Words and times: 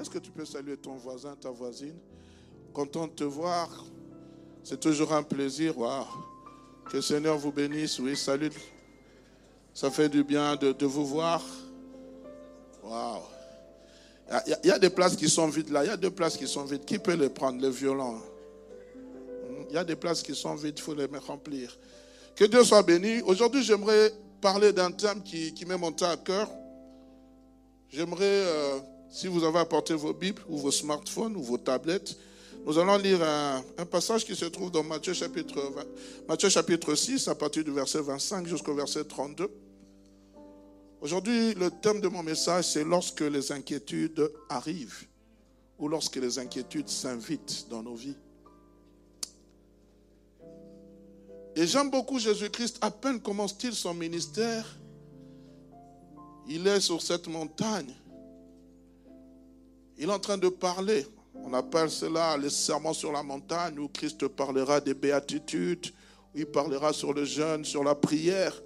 Est-ce 0.00 0.10
que 0.10 0.18
tu 0.18 0.30
peux 0.30 0.44
saluer 0.44 0.76
ton 0.76 0.94
voisin, 0.94 1.36
ta 1.36 1.50
voisine? 1.50 1.96
Content 2.72 3.06
de 3.06 3.12
te 3.12 3.24
voir. 3.24 3.84
C'est 4.62 4.80
toujours 4.80 5.12
un 5.12 5.22
plaisir. 5.22 5.74
Que 6.90 6.96
le 6.96 7.02
Seigneur 7.02 7.38
vous 7.38 7.52
bénisse. 7.52 7.98
Oui, 7.98 8.16
salut. 8.16 8.50
Ça 9.72 9.90
fait 9.90 10.08
du 10.08 10.24
bien 10.24 10.56
de, 10.56 10.86
vous 10.86 11.06
voir. 11.06 11.42
Waouh. 12.82 13.22
Il 14.46 14.68
y, 14.68 14.70
a 14.70 14.78
des 14.78 14.90
places 14.90 15.16
qui 15.16 15.28
sont 15.28 15.48
vides 15.48 15.70
là. 15.70 15.84
Il 15.84 15.88
y 15.88 15.90
a 15.90 15.96
deux 15.96 16.10
places 16.10 16.36
qui 16.36 16.46
sont 16.46 16.64
vides. 16.64 16.84
Qui 16.84 16.98
peut 16.98 17.14
les 17.14 17.28
prendre, 17.28 17.60
les 17.60 17.70
violents? 17.70 18.20
Il 19.68 19.74
y 19.74 19.78
a 19.78 19.84
des 19.84 19.96
places 19.96 20.22
qui 20.22 20.34
sont 20.34 20.54
vides. 20.54 20.78
Il 20.78 20.82
faut 20.82 20.94
les 20.94 21.06
remplir. 21.06 21.76
Que 22.34 22.44
Dieu 22.44 22.64
soit 22.64 22.82
béni. 22.82 23.20
Aujourd'hui, 23.22 23.62
j'aimerais 23.62 24.12
parler 24.40 24.72
d'un 24.72 24.90
thème 24.90 25.22
qui, 25.22 25.52
qui 25.54 25.64
m'est 25.66 25.78
monté 25.78 26.04
à 26.04 26.16
cœur. 26.16 26.48
J'aimerais 27.88 28.24
euh, 28.24 28.78
si 29.10 29.28
vous 29.28 29.44
avez 29.44 29.58
apporté 29.58 29.94
vos 29.94 30.12
Bibles 30.12 30.42
ou 30.48 30.58
vos 30.58 30.70
smartphones 30.70 31.36
ou 31.36 31.42
vos 31.42 31.58
tablettes, 31.58 32.16
nous 32.66 32.78
allons 32.78 32.96
lire 32.96 33.20
un, 33.22 33.84
passage 33.84 34.24
qui 34.24 34.34
se 34.34 34.46
trouve 34.46 34.70
dans 34.70 34.82
Matthieu 34.82 35.12
chapitre, 35.12 35.60
Matthieu 36.26 36.48
chapitre 36.48 36.94
6, 36.94 37.28
à 37.28 37.34
partir 37.34 37.62
du 37.62 37.70
verset 37.70 38.00
25 38.00 38.46
jusqu'au 38.46 38.74
verset 38.74 39.04
32. 39.04 39.50
Aujourd'hui, 41.02 41.52
le 41.54 41.70
thème 41.70 42.00
de 42.00 42.08
mon 42.08 42.22
message, 42.22 42.64
c'est 42.64 42.84
lorsque 42.84 43.20
les 43.20 43.52
inquiétudes 43.52 44.32
arrivent 44.48 45.06
ou 45.78 45.88
lorsque 45.88 46.16
les 46.16 46.38
inquiétudes 46.38 46.88
s'invitent 46.88 47.66
dans 47.68 47.82
nos 47.82 47.94
vies. 47.94 48.16
Et 51.56 51.66
j'aime 51.66 51.90
beaucoup 51.90 52.18
Jésus-Christ. 52.18 52.78
À 52.80 52.90
peine 52.90 53.20
commence-t-il 53.20 53.74
son 53.74 53.92
ministère, 53.92 54.64
il 56.48 56.66
est 56.66 56.80
sur 56.80 57.02
cette 57.02 57.28
montagne 57.28 57.94
il 59.98 60.08
est 60.08 60.12
en 60.12 60.18
train 60.18 60.38
de 60.38 60.48
parler. 60.48 61.06
On 61.34 61.52
appelle 61.52 61.90
cela 61.90 62.36
les 62.36 62.50
serments 62.50 62.92
sur 62.92 63.12
la 63.12 63.22
montagne 63.22 63.78
où 63.78 63.88
Christ 63.88 64.26
parlera 64.28 64.80
des 64.80 64.94
béatitudes, 64.94 65.86
où 66.34 66.38
il 66.38 66.46
parlera 66.46 66.92
sur 66.92 67.12
le 67.12 67.24
jeûne, 67.24 67.64
sur 67.64 67.84
la 67.84 67.94
prière. 67.94 68.60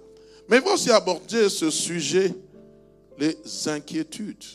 Mais 0.47 0.57
il 0.57 0.63
va 0.63 0.73
aussi 0.73 0.91
aborder 0.91 1.49
ce 1.49 1.69
sujet, 1.69 2.33
les 3.17 3.37
inquiétudes. 3.67 4.45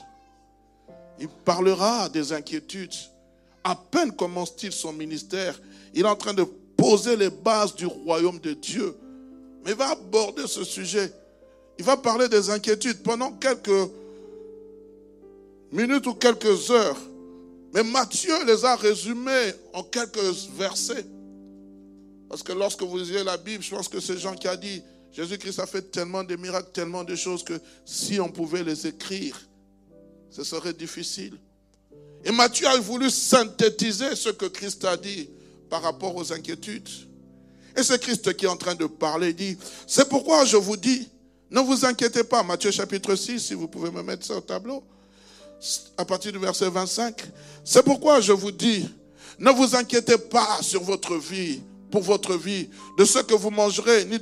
Il 1.19 1.28
parlera 1.28 2.08
des 2.08 2.33
inquiétudes. 2.33 2.94
À 3.62 3.77
peine 3.77 4.12
commence-t-il 4.12 4.72
son 4.72 4.92
ministère, 4.92 5.61
il 5.94 6.03
est 6.05 6.09
en 6.09 6.16
train 6.16 6.34
de 6.34 6.44
poser 6.77 7.16
les 7.16 7.31
bases 7.31 7.75
du 7.75 7.86
royaume 7.86 8.38
de 8.41 8.53
Dieu. 8.53 8.97
Mais 9.64 9.70
il 9.70 9.77
va 9.77 9.91
aborder 9.91 10.47
ce 10.47 10.64
sujet. 10.64 11.12
Il 11.78 11.84
va 11.84 11.97
parler 11.97 12.28
des 12.28 12.50
inquiétudes 12.50 13.03
pendant 13.03 13.33
quelques 13.33 13.91
minutes 15.75 16.06
ou 16.06 16.14
quelques 16.14 16.70
heures. 16.70 16.98
Mais 17.75 17.83
Matthieu 17.83 18.44
les 18.47 18.65
a 18.65 18.76
résumés 18.76 19.53
en 19.72 19.82
quelques 19.82 20.19
versets. 20.56 21.04
Parce 22.28 22.43
que 22.43 22.53
lorsque 22.53 22.82
vous 22.82 22.97
lisez 22.97 23.25
la 23.25 23.37
Bible, 23.37 23.62
je 23.62 23.75
pense 23.75 23.88
que 23.88 24.00
c'est 24.00 24.16
Jean 24.16 24.34
qui 24.34 24.47
a 24.47 24.56
dit, 24.56 24.82
Jésus-Christ 25.12 25.59
a 25.59 25.66
fait 25.66 25.82
tellement 25.82 26.25
de 26.25 26.37
miracles, 26.37 26.71
tellement 26.72 27.04
de 27.04 27.15
choses 27.15 27.43
que 27.43 27.60
si 27.84 28.21
on 28.21 28.31
pouvait 28.31 28.62
les 28.62 28.87
écrire, 28.87 29.38
ce 30.31 30.44
serait 30.44 30.72
difficile. 30.72 31.37
Et 32.25 32.32
Matthieu 32.32 32.66
a 32.69 32.78
voulu 32.78 33.10
synthétiser 33.10 34.16
ce 34.16 34.31
que 34.31 34.47
Christ 34.47 34.84
a 34.84 34.97
dit 34.97 35.28
par 35.69 35.82
rapport 35.82 36.15
aux 36.15 36.32
inquiétudes. 36.32 36.88
Et 37.77 37.82
c'est 37.82 38.00
Christ 38.00 38.34
qui 38.37 38.44
est 38.44 38.48
en 38.48 38.56
train 38.56 38.77
de 38.77 38.87
parler, 38.87 39.32
dit, 39.32 39.59
c'est 39.87 40.09
pourquoi 40.09 40.44
je 40.44 40.56
vous 40.56 40.77
dis, 40.77 41.09
ne 41.50 41.60
vous 41.60 41.84
inquiétez 41.84 42.25
pas. 42.25 42.43
Matthieu 42.44 42.71
chapitre 42.71 43.16
6, 43.16 43.41
si 43.41 43.54
vous 43.54 43.69
pouvez 43.69 43.91
me 43.91 44.03
mettre 44.03 44.25
ça 44.25 44.37
au 44.37 44.41
tableau 44.41 44.82
à 45.97 46.04
partir 46.04 46.32
du 46.32 46.38
verset 46.38 46.69
25. 46.69 47.15
C'est 47.65 47.82
pourquoi 47.82 48.20
je 48.20 48.32
vous 48.32 48.50
dis, 48.50 48.88
ne 49.38 49.50
vous 49.50 49.75
inquiétez 49.75 50.19
pas 50.19 50.59
sur 50.60 50.82
votre 50.82 51.16
vie, 51.16 51.60
pour 51.91 52.03
votre 52.03 52.37
vie, 52.37 52.69
de 52.98 53.04
ce 53.04 53.20
que 53.20 53.34
vous 53.34 53.50
mangerez, 53.50 54.04
ni 54.04 54.19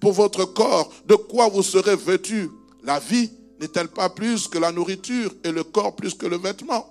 pour 0.00 0.12
votre 0.12 0.44
corps, 0.44 0.92
de 1.06 1.14
quoi 1.14 1.48
vous 1.48 1.62
serez 1.62 1.96
vêtu. 1.96 2.50
La 2.84 2.98
vie 2.98 3.30
n'est-elle 3.60 3.88
pas 3.88 4.08
plus 4.08 4.48
que 4.48 4.58
la 4.58 4.70
nourriture 4.70 5.34
et 5.42 5.50
le 5.50 5.64
corps 5.64 5.96
plus 5.96 6.14
que 6.14 6.26
le 6.26 6.38
vêtement? 6.38 6.88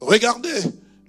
Regardez 0.00 0.60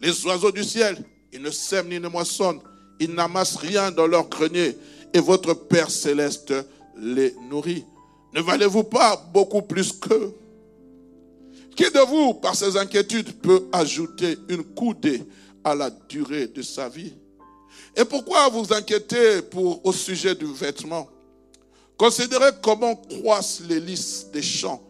les 0.01 0.25
oiseaux 0.25 0.51
du 0.51 0.63
ciel, 0.63 1.03
ils 1.33 1.41
ne 1.41 1.51
sèment 1.51 1.89
ni 1.89 1.99
ne 1.99 2.07
moissonnent, 2.07 2.61
ils 2.99 3.13
n'amassent 3.13 3.57
rien 3.57 3.91
dans 3.91 4.07
leur 4.07 4.29
grenier, 4.29 4.77
et 5.13 5.19
votre 5.19 5.53
Père 5.53 5.89
céleste 5.89 6.53
les 6.97 7.35
nourrit. 7.49 7.85
Ne 8.33 8.41
valez-vous 8.41 8.83
pas 8.83 9.15
beaucoup 9.33 9.61
plus 9.61 9.91
qu'eux? 9.91 10.33
Qui 11.75 11.91
de 11.91 11.99
vous, 12.07 12.33
par 12.33 12.55
ses 12.55 12.77
inquiétudes, 12.77 13.33
peut 13.41 13.67
ajouter 13.71 14.37
une 14.49 14.63
coudée 14.63 15.23
à 15.63 15.75
la 15.75 15.89
durée 15.89 16.47
de 16.47 16.61
sa 16.61 16.89
vie? 16.89 17.13
Et 17.95 18.05
pourquoi 18.05 18.49
vous 18.49 18.73
inquiétez 18.73 19.41
pour, 19.41 19.85
au 19.85 19.93
sujet 19.93 20.35
du 20.35 20.45
vêtement? 20.45 21.07
Considérez 21.97 22.51
comment 22.61 22.95
croissent 22.95 23.61
les 23.67 23.79
lys 23.79 24.27
des 24.31 24.41
champs. 24.41 24.81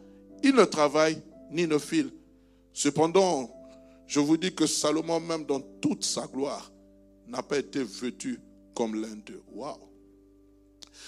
Ils 0.44 0.56
ne 0.56 0.66
travaillent 0.66 1.22
ni 1.52 1.68
ne 1.68 1.78
filent. 1.78 2.14
Cependant, 2.74 3.50
je 4.08 4.20
vous 4.20 4.38
dis 4.38 4.54
que 4.54 4.66
Salomon, 4.66 5.20
même 5.20 5.46
dans 5.46 5.62
toute 5.82 6.04
sa 6.04 6.28
gloire, 6.28 6.72
n'a 7.28 7.42
pas 7.42 7.58
été 7.58 7.84
vêtu 7.84 8.40
comme 8.76 9.00
l'un 9.00 9.16
d'eux. 9.26 9.42
Waouh! 9.54 9.78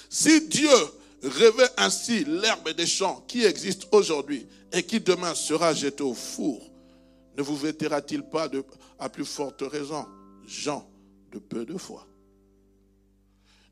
Si 0.10 0.48
Dieu 0.48 0.70
revêt 1.24 1.70
ainsi 1.78 2.24
l'herbe 2.26 2.70
des 2.72 2.86
champs 2.86 3.24
qui 3.28 3.44
existe 3.44 3.88
aujourd'hui 3.92 4.46
et 4.72 4.84
qui 4.84 5.00
demain 5.00 5.34
sera 5.34 5.74
jeté 5.74 6.04
au 6.04 6.14
four, 6.14 6.62
ne 7.38 7.44
vous 7.44 7.56
vêtira-t-il 7.56 8.24
pas 8.24 8.50
à 9.00 9.10
plus 9.10 9.26
forte 9.26 9.62
raison, 9.62 10.06
gens 10.48 10.88
de 11.32 11.40
peu 11.40 11.66
de 11.66 11.78
foi? 11.78 12.06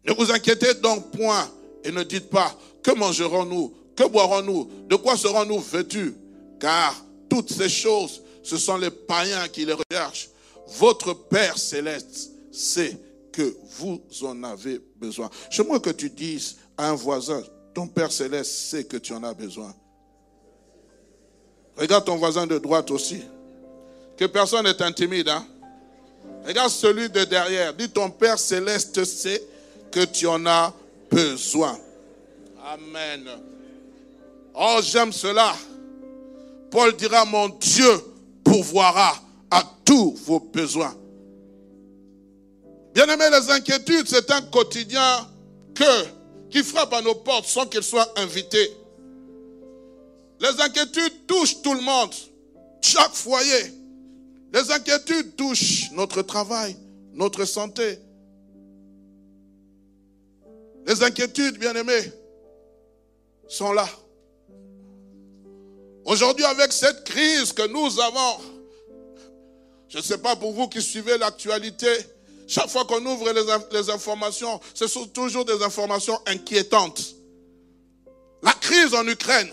Ne 0.06 0.14
vous 0.14 0.32
inquiétez 0.32 0.76
donc 0.76 1.12
point 1.12 1.52
et 1.84 1.92
ne 1.92 2.04
dites 2.04 2.30
pas, 2.30 2.56
que 2.84 2.92
mangerons-nous? 2.92 3.74
Que 3.96 4.08
boirons-nous? 4.08 4.70
De 4.88 4.96
quoi 4.96 5.18
serons-nous 5.18 5.60
vêtus? 5.60 6.14
Car 6.60 6.94
toutes 7.30 7.52
ces 7.52 7.70
choses, 7.70 8.22
ce 8.44 8.58
sont 8.58 8.78
les 8.78 8.92
païens 8.92 9.48
qui 9.48 9.66
les 9.66 9.74
recherchent. 9.74 10.30
Votre 10.68 11.14
Père 11.14 11.58
céleste 11.58 12.32
sait 12.52 12.98
que 13.32 13.56
vous 13.78 14.02
en 14.22 14.44
avez 14.44 14.80
besoin. 14.98 15.30
Je 15.50 15.62
veux 15.62 15.80
que 15.80 15.90
tu 15.90 16.10
dises 16.10 16.58
un 16.78 16.94
voisin, 16.94 17.42
ton 17.74 17.88
Père 17.88 18.12
céleste 18.12 18.52
sait 18.52 18.84
que 18.84 18.98
tu 18.98 19.14
en 19.14 19.24
as 19.24 19.34
besoin. 19.34 19.74
Regarde 21.78 22.06
ton 22.06 22.16
voisin 22.16 22.48
de 22.48 22.58
droite 22.58 22.90
aussi. 22.92 23.22
Que 24.18 24.26
personne 24.26 24.66
n'est 24.66 24.82
intimide. 24.82 25.28
Hein? 25.28 25.46
Regarde 26.46 26.70
celui 26.70 27.10
de 27.10 27.24
derrière. 27.26 27.74
Dis 27.74 27.90
ton 27.90 28.10
Père 28.10 28.40
céleste 28.40 29.04
sait 29.04 29.44
que 29.92 30.06
tu 30.06 30.28
en 30.28 30.46
as 30.46 30.74
besoin. 31.12 31.78
Amen. 32.64 33.28
Oh, 34.54 34.80
j'aime 34.82 35.12
cela. 35.12 35.54
Paul 36.72 36.96
dira, 36.96 37.26
mon 37.26 37.50
Dieu 37.50 37.92
pourvoira 38.44 39.16
à 39.52 39.64
tous 39.84 40.16
vos 40.26 40.40
besoins. 40.40 40.96
Bien 42.94 43.08
aimé, 43.08 43.26
les 43.30 43.52
inquiétudes, 43.52 44.08
c'est 44.08 44.32
un 44.32 44.42
quotidien 44.42 45.28
que, 45.74 46.06
qui 46.50 46.64
frappe 46.64 46.94
à 46.94 47.02
nos 47.02 47.16
portes 47.16 47.48
sans 47.48 47.66
qu'elles 47.66 47.84
soient 47.84 48.12
invitées. 48.18 48.72
Les 50.40 50.62
inquiétudes 50.62 51.26
touchent 51.28 51.62
tout 51.62 51.74
le 51.74 51.82
monde, 51.82 52.14
chaque 52.82 53.14
foyer. 53.14 53.74
Les 54.54 54.72
inquiétudes 54.72 55.36
touchent 55.36 55.92
notre 55.92 56.22
travail, 56.22 56.76
notre 57.14 57.46
santé. 57.46 58.00
Les 60.86 61.04
inquiétudes, 61.04 61.58
bien 61.58 61.76
aimés, 61.76 62.12
sont 63.48 63.74
là. 63.74 63.88
Aujourd'hui, 66.06 66.46
avec 66.46 66.72
cette 66.72 67.04
crise 67.04 67.52
que 67.52 67.68
nous 67.68 68.00
avons, 68.00 68.44
je 69.90 69.98
ne 69.98 70.04
sais 70.04 70.20
pas 70.20 70.36
pour 70.36 70.54
vous 70.54 70.68
qui 70.68 70.82
suivez 70.82 71.18
l'actualité, 71.18 71.88
chaque 72.48 72.70
fois 72.70 72.86
qu'on 72.86 73.04
ouvre 73.06 73.32
les, 73.72 73.90
informations, 73.90 74.60
ce 74.74 74.88
sont 74.88 75.08
toujours 75.08 75.46
des 75.46 75.64
informations 75.64 76.20
inquiétantes. 76.28 77.16
La 78.44 78.54
crise 78.54 78.94
en 78.94 79.08
Ukraine. 79.08 79.50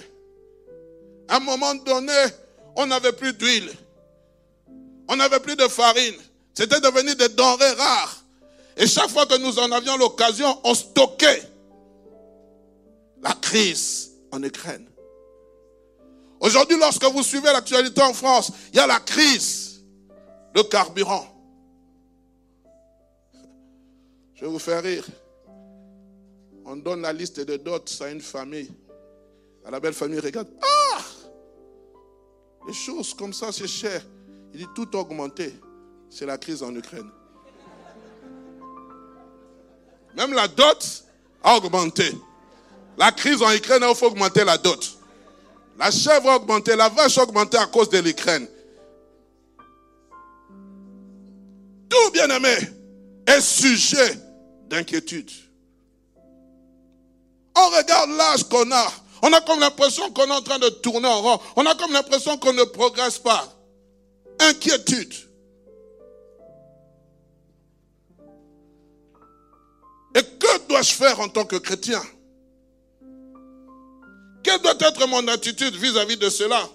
À 1.29 1.37
un 1.37 1.41
moment 1.41 1.75
donné, 1.75 2.13
on 2.77 2.87
n'avait 2.87 3.13
plus 3.13 3.33
d'huile. 3.33 3.73
On 5.09 5.17
n'avait 5.17 5.41
plus 5.41 5.57
de 5.57 5.67
farine. 5.69 6.17
C'était 6.55 6.81
devenu 6.81 7.15
des 7.15 7.31
denrées 7.31 7.73
rares. 7.73 8.23
Et 8.77 8.87
chaque 8.87 9.11
fois 9.11 9.27
que 9.27 9.39
nous 9.39 9.59
en 9.59 9.73
avions 9.73 9.97
l'occasion, 9.97 10.59
on 10.65 10.75
stockait 10.75 11.43
la 13.23 13.33
crise 13.33 14.11
en 14.31 14.43
Ukraine. 14.43 14.87
Aujourd'hui, 16.41 16.77
lorsque 16.79 17.05
vous 17.05 17.23
suivez 17.23 17.53
l'actualité 17.53 18.03
en 18.03 18.13
France, 18.13 18.51
il 18.73 18.77
y 18.77 18.81
a 18.81 18.87
la 18.87 19.01
crise 19.01 19.83
de 20.55 20.63
carburant. 20.63 21.32
Je 24.43 24.47
vais 24.49 24.53
vous 24.53 24.59
faire 24.59 24.83
rire. 24.83 25.05
On 26.65 26.75
donne 26.75 27.03
la 27.03 27.13
liste 27.13 27.39
de 27.39 27.57
dots 27.57 27.79
à 28.01 28.09
une 28.09 28.21
famille. 28.21 28.69
À 29.65 29.71
la 29.71 29.79
belle 29.79 29.93
famille, 29.93 30.19
regarde. 30.19 30.49
Ah 30.61 30.99
Les 32.67 32.73
choses 32.73 33.15
comme 33.15 33.33
ça, 33.33 33.53
c'est 33.53 33.69
cher. 33.69 34.05
Il 34.53 34.59
dit 34.59 34.67
tout 34.75 34.97
augmenté. 34.97 35.55
C'est 36.11 36.27
la 36.27 36.39
crise 36.39 36.61
en 36.65 36.75
Ukraine. 36.75 37.09
Même 40.17 40.33
la 40.33 40.49
dot 40.49 41.05
a 41.45 41.57
augmenté. 41.57 42.11
La 42.99 43.13
crise 43.13 43.41
en 43.43 43.53
Ukraine, 43.53 43.85
il 43.89 43.95
faut 43.95 44.07
augmenter 44.07 44.45
la 44.45 44.59
dot. 44.59 44.99
La 45.79 45.93
chèvre 45.93 46.31
a 46.31 46.37
augmenté, 46.39 46.75
la 46.75 46.89
vache 46.89 47.17
a 47.17 47.23
augmenté 47.23 47.59
à 47.59 47.67
cause 47.67 47.91
de 47.91 47.99
l'Ukraine. 47.99 48.49
Tout 51.89 52.11
bien 52.13 52.29
aimé 52.29 52.57
est 53.25 53.41
sujet 53.41 54.32
d'inquiétude. 54.69 55.31
On 57.57 57.69
regarde 57.69 58.11
l'âge 58.11 58.45
qu'on 58.45 58.71
a. 58.73 58.93
On 59.23 59.33
a 59.33 59.41
comme 59.43 59.61
l'impression 59.61 60.11
qu'on 60.13 60.27
est 60.27 60.33
en 60.33 60.43
train 60.43 60.59
de 60.59 60.69
tourner 60.69 61.07
en 61.07 61.23
rond. 61.23 61.41
On 61.57 61.65
a 61.67 61.75
comme 61.75 61.93
l'impression 61.93 62.37
qu'on 62.39 62.53
ne 62.53 62.65
progresse 62.65 63.19
pas. 63.19 63.47
Inquiétude. 64.41 65.15
Et 70.15 70.23
que 70.23 70.69
dois-je 70.69 70.93
faire 70.93 71.21
en 71.21 71.29
tant 71.29 71.45
que 71.45 71.57
chrétien? 71.57 72.03
Quelle 74.43 74.61
doit 74.61 74.75
être 74.81 75.07
mon 75.07 75.27
attitude 75.29 75.75
vis-à-vis 75.77 76.17
de 76.17 76.29
cela? 76.29 76.69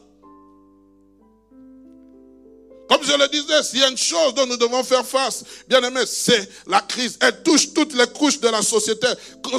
Comme 2.90 3.04
je 3.04 3.12
le 3.12 3.28
disais, 3.28 3.64
s'il 3.64 3.80
y 3.80 3.84
a 3.84 3.90
une 3.90 3.98
chose 3.98 4.34
dont 4.34 4.46
nous 4.46 4.56
devons 4.56 4.82
faire 4.84 5.06
face, 5.06 5.44
bien 5.68 5.84
aimé, 5.84 6.02
c'est 6.06 6.50
la 6.68 6.80
crise. 6.80 7.18
Elle 7.20 7.44
touche 7.44 7.74
toutes 7.74 7.94
les 7.94 8.08
couches 8.08 8.40
de 8.40 8.48
la 8.48 8.62
société. 8.62 9.08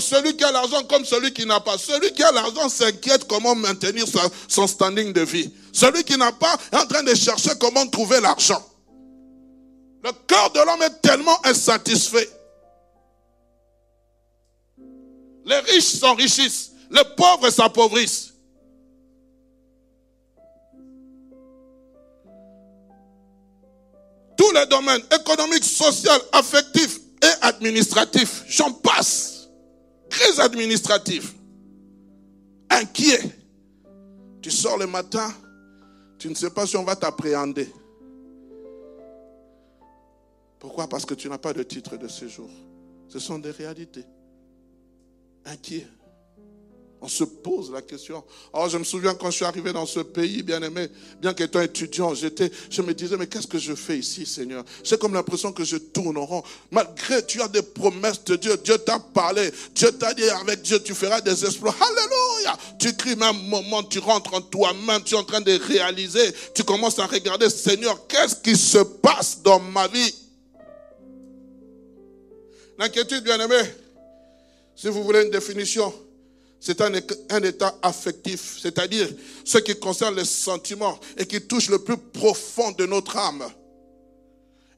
Celui 0.01 0.35
qui 0.37 0.45
a 0.45 0.53
l'argent 0.53 0.83
comme 0.85 1.05
celui 1.05 1.33
qui 1.33 1.45
n'a 1.45 1.61
pas. 1.61 1.77
Celui 1.77 2.13
qui 2.13 2.23
a 2.23 2.33
l'argent 2.33 2.69
s'inquiète 2.69 3.27
comment 3.29 3.55
maintenir 3.55 4.07
son 4.49 4.67
standing 4.67 5.13
de 5.13 5.21
vie. 5.21 5.53
Celui 5.73 6.05
qui 6.05 6.17
n'a 6.17 6.33
pas 6.33 6.57
est 6.73 6.77
en 6.77 6.87
train 6.87 7.03
de 7.03 7.15
chercher 7.15 7.51
comment 7.61 7.87
trouver 7.89 8.21
l'argent. 8.21 8.65
Le 10.03 10.11
cœur 10.27 10.51
de 10.53 10.61
l'homme 10.61 10.83
est 10.83 11.03
tellement 11.03 11.39
insatisfait. 11.45 12.31
Les 15.45 15.59
riches 15.61 15.99
s'enrichissent, 15.99 16.71
les 16.91 17.05
pauvres 17.17 17.51
s'appauvrissent. 17.51 18.33
Tous 24.39 24.51
les 24.53 24.67
domaines 24.67 25.03
économiques, 25.21 25.65
sociaux, 25.65 26.11
affectifs 26.33 27.01
et 27.23 27.45
administratifs, 27.47 28.45
j'en 28.49 28.73
passe. 28.73 29.49
Crise 30.09 30.41
administrative. 30.41 31.35
Inquiet. 32.71 33.21
Tu 34.41 34.51
sors 34.51 34.79
le 34.79 34.87
matin, 34.87 35.31
tu 36.19 36.31
ne 36.31 36.35
sais 36.35 36.51
pas 36.51 36.67
si 36.67 36.77
on 36.77 36.85
va 36.85 36.97
t'appréhender. 36.97 37.69
Pourquoi? 40.59 40.89
Parce 40.89 41.05
que 41.05 41.15
tu 41.15 41.29
n'as 41.29 41.39
pas 41.39 41.53
de 41.53 41.63
titre 41.63 41.97
de 41.97 42.09
séjour. 42.09 42.49
Ce 43.09 43.19
sont 43.19 43.39
des 43.39 43.51
réalités 43.51 44.05
inquiet. 45.49 45.87
On 47.01 47.07
se 47.07 47.23
pose 47.23 47.71
la 47.71 47.81
question. 47.81 48.25
Oh, 48.53 48.67
je 48.69 48.77
me 48.77 48.83
souviens 48.83 49.15
quand 49.15 49.31
je 49.31 49.37
suis 49.37 49.45
arrivé 49.45 49.73
dans 49.73 49.87
ce 49.87 50.01
pays, 50.01 50.43
bien 50.43 50.61
aimé, 50.63 50.89
bien 51.21 51.33
qu'étant 51.33 51.61
étudiant, 51.61 52.13
j'étais, 52.13 52.51
je 52.69 52.83
me 52.83 52.93
disais, 52.93 53.17
mais 53.17 53.29
qu'est-ce 53.29 53.47
que 53.47 53.59
je 53.59 53.75
fais 53.75 53.99
ici, 53.99 54.27
Seigneur? 54.27 54.65
J'ai 54.83 54.99
comme 54.99 55.15
l'impression 55.15 55.53
que 55.53 55.63
je 55.63 55.77
tourne 55.77 56.17
en 56.19 56.27
rond. 56.27 56.43
Malgré, 56.73 57.25
tu 57.25 57.41
as 57.41 57.47
des 57.47 57.63
promesses 57.63 58.25
de 58.25 58.35
Dieu. 58.35 58.57
Dieu 58.65 58.79
t'a 58.79 58.99
parlé. 58.99 59.49
Dieu 59.77 59.93
t'a 59.93 60.13
dit, 60.13 60.29
avec 60.29 60.63
Dieu, 60.63 60.83
tu 60.83 60.93
feras 60.93 61.21
des 61.21 61.45
exploits. 61.45 61.75
Alléluia 61.81 62.59
Tu 62.81 62.93
cries 62.97 63.15
même 63.15 63.47
moment, 63.47 63.85
tu 63.85 64.01
rentres 64.01 64.35
en 64.35 64.41
toi-même, 64.41 65.03
tu 65.05 65.15
es 65.15 65.19
en 65.19 65.25
train 65.25 65.41
de 65.41 65.53
réaliser. 65.53 66.33
Tu 66.53 66.65
commences 66.65 66.99
à 66.99 67.07
regarder, 67.07 67.49
Seigneur, 67.49 68.09
qu'est-ce 68.09 68.35
qui 68.35 68.57
se 68.57 68.79
passe 68.79 69.41
dans 69.41 69.61
ma 69.61 69.87
vie? 69.87 70.15
L'inquiétude, 72.77 73.23
bien 73.23 73.39
aimé, 73.39 73.61
si 74.75 74.89
vous 74.89 75.05
voulez 75.05 75.23
une 75.25 75.31
définition, 75.31 75.93
c'est 76.61 76.81
un, 76.81 76.93
état 77.43 77.79
affectif, 77.83 78.59
c'est-à-dire 78.61 79.09
ce 79.45 79.59
qui 79.59 79.79
concerne 79.79 80.17
les 80.17 80.25
sentiments 80.25 80.99
et 81.17 81.25
qui 81.25 81.41
touche 81.41 81.69
le 81.69 81.79
plus 81.79 81.97
profond 81.97 82.73
de 82.73 82.85
notre 82.85 83.17
âme. 83.17 83.45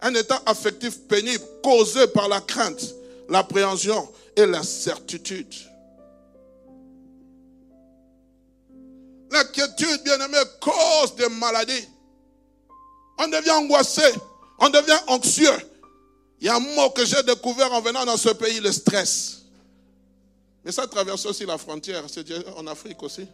Un 0.03 0.15
état 0.15 0.43
affectif 0.47 1.01
pénible 1.09 1.43
causé 1.63 2.07
par 2.09 2.29
la 2.29 2.41
crainte, 2.41 2.95
l'appréhension 3.29 4.09
et 4.37 4.47
l'incertitude. 4.47 5.55
L'inquiétude, 9.31 10.03
bien 10.05 10.21
aimé, 10.21 10.39
cause 10.61 11.15
des 11.17 11.29
maladies. 11.29 11.89
On 13.19 13.29
devient 13.29 13.51
angoissé, 13.51 14.03
on 14.59 14.69
devient 14.69 14.99
anxieux. 15.07 15.49
Il 16.41 16.47
y 16.47 16.49
a 16.49 16.57
un 16.57 16.61
mot 16.61 16.91
que 16.91 17.05
j'ai 17.05 17.23
découvert 17.23 17.73
en 17.73 17.81
venant 17.81 18.05
dans 18.05 18.17
ce 18.17 18.31
pays, 18.31 18.61
le 18.61 18.73
stress. 18.73 19.40
Mais 20.65 20.73
ça 20.73 20.87
traverse 20.87 21.25
aussi 21.27 21.47
la 21.47 21.59
frontière, 21.59 22.05
c'est 22.09 22.27
en 22.57 22.67
Afrique 22.67 23.03
aussi. 23.03 23.27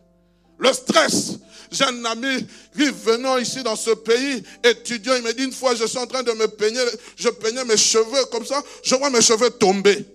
Le 0.58 0.73
stress. 0.73 1.32
J'ai 1.70 1.84
un 1.84 2.05
ami 2.06 2.46
qui 2.75 2.88
venant 2.90 3.37
ici 3.37 3.62
dans 3.62 3.76
ce 3.76 3.90
pays, 3.90 4.43
étudiant, 4.64 5.14
il 5.17 5.23
me 5.23 5.32
dit 5.32 5.44
une 5.44 5.52
fois, 5.52 5.75
je 5.75 5.84
suis 5.87 5.99
en 5.99 6.06
train 6.06 6.23
de 6.23 6.32
me 6.32 6.46
peigner, 6.46 6.81
je 7.17 7.28
peignais 7.28 7.64
mes 7.64 7.76
cheveux 7.76 8.25
comme 8.31 8.46
ça, 8.46 8.62
je 8.82 8.94
vois 8.94 9.11
mes 9.11 9.20
cheveux 9.20 9.50
tomber. 9.50 10.06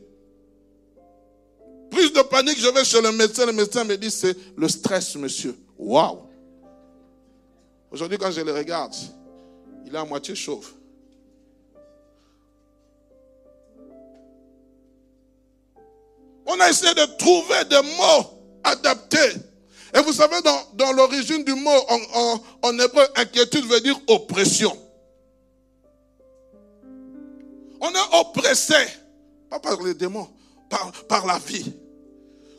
Plus 1.92 2.12
de 2.14 2.22
panique, 2.22 2.58
je 2.60 2.70
vais 2.70 2.86
chez 2.86 3.02
le 3.02 3.12
médecin, 3.12 3.46
le 3.46 3.52
médecin 3.52 3.84
me 3.84 3.98
dit, 3.98 4.10
c'est 4.10 4.36
le 4.56 4.68
stress, 4.68 5.16
monsieur. 5.16 5.56
Waouh! 5.78 6.22
Aujourd'hui, 7.92 8.18
quand 8.18 8.32
je 8.32 8.42
le 8.42 8.54
regarde, 8.54 8.96
il 9.86 9.94
est 9.94 9.98
à 9.98 10.06
moitié 10.06 10.34
chauve. 10.34 10.72
On 16.46 16.60
a 16.60 16.70
essayé 16.70 16.94
de 16.94 17.06
trouver 17.18 17.66
des 17.70 17.82
mots 17.98 18.42
adaptés. 18.64 19.34
Et 19.94 20.00
vous 20.02 20.14
savez, 20.14 20.38
dans, 20.74 20.92
l'origine 20.94 21.44
du 21.44 21.54
mot 21.54 21.80
en, 22.62 22.80
hébreu, 22.80 23.06
inquiétude 23.16 23.66
veut 23.66 23.82
dire 23.82 24.00
oppression. 24.08 24.76
On 27.82 27.90
est 27.90 28.20
oppressé, 28.20 28.76
pas 29.50 29.60
par 29.60 29.82
les 29.82 29.94
démons, 29.94 30.30
par, 30.70 30.92
par 31.08 31.26
la 31.26 31.40
vie. 31.40 31.74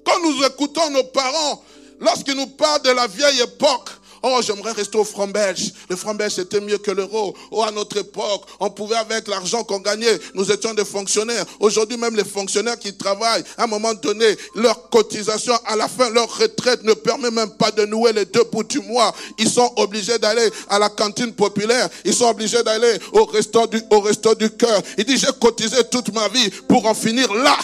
Quand 0.05 0.21
nous 0.23 0.45
écoutons 0.45 0.91
nos 0.91 1.05
parents, 1.05 1.63
lorsqu'ils 2.01 2.35
nous 2.35 2.49
parlent 2.49 2.83
de 2.83 2.91
la 2.91 3.07
vieille 3.07 3.41
époque, 3.41 3.91
Oh, 4.23 4.39
j'aimerais 4.41 4.73
rester 4.73 4.97
au 4.99 5.05
franc 5.05 5.27
belge. 5.27 5.73
Le 5.89 5.97
franc 5.97 6.15
belge, 6.15 6.35
c'était 6.35 6.61
mieux 6.61 6.79
que 6.79 6.93
l'euro. 6.93 7.35
Oh, 7.51 7.63
à 7.63 7.73
notre 7.73 7.97
époque, 7.97 8.45
on 8.61 8.71
pouvait, 8.71 8.97
avec 8.97 9.27
l'argent 9.27 9.65
qu'on 9.65 9.81
gagnait, 9.81 10.19
nous 10.35 10.51
étions 10.53 10.75
des 10.75 10.85
fonctionnaires. 10.85 11.45
Aujourd'hui, 11.59 11.97
même 11.97 12.15
les 12.15 12.25
fonctionnaires 12.25 12.79
qui 12.79 12.97
travaillent, 12.97 13.43
à 13.59 13.65
un 13.65 13.67
moment 13.67 13.95
donné, 13.95 14.37
leur 14.55 14.91
cotisation, 14.91 15.55
à 15.67 15.75
la 15.75 15.89
fin, 15.89 16.09
leur 16.11 16.33
retraite 16.39 16.85
ne 16.85 16.95
permet 16.95 17.31
même 17.33 17.51
pas 17.51 17.73
de 17.73 17.85
nouer 17.85 18.13
les 18.13 18.25
deux 18.25 18.45
bouts 18.45 18.63
du 18.63 18.79
mois. 18.81 19.13
Ils 19.39 19.51
sont 19.51 19.73
obligés 19.77 20.19
d'aller 20.19 20.49
à 20.69 20.79
la 20.79 20.89
cantine 20.89 21.33
populaire. 21.33 21.89
Ils 22.05 22.15
sont 22.15 22.29
obligés 22.29 22.63
d'aller 22.63 22.99
au 23.13 23.25
resto 23.25 23.67
du, 23.67 23.83
au 23.91 24.01
resto 24.01 24.35
du 24.37 24.51
cœur. 24.51 24.83
Il 24.99 25.05
dit, 25.05 25.17
j'ai 25.17 25.33
cotisé 25.41 25.79
toute 25.91 26.13
ma 26.15 26.29
vie 26.29 26.49
pour 26.69 26.87
en 26.87 26.95
finir 26.95 27.33
là. 27.35 27.59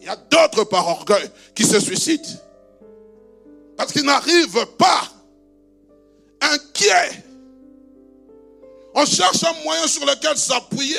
Il 0.00 0.06
y 0.06 0.08
a 0.08 0.16
d'autres 0.16 0.64
par 0.64 0.86
orgueil 0.86 1.30
qui 1.54 1.64
se 1.64 1.80
suicident. 1.80 2.28
Parce 3.76 3.92
qu'ils 3.92 4.04
n'arrivent 4.04 4.66
pas 4.76 5.08
inquiet. 6.40 7.24
On 8.94 9.06
cherche 9.06 9.44
un 9.44 9.64
moyen 9.64 9.86
sur 9.86 10.04
lequel 10.04 10.36
s'appuyer. 10.36 10.96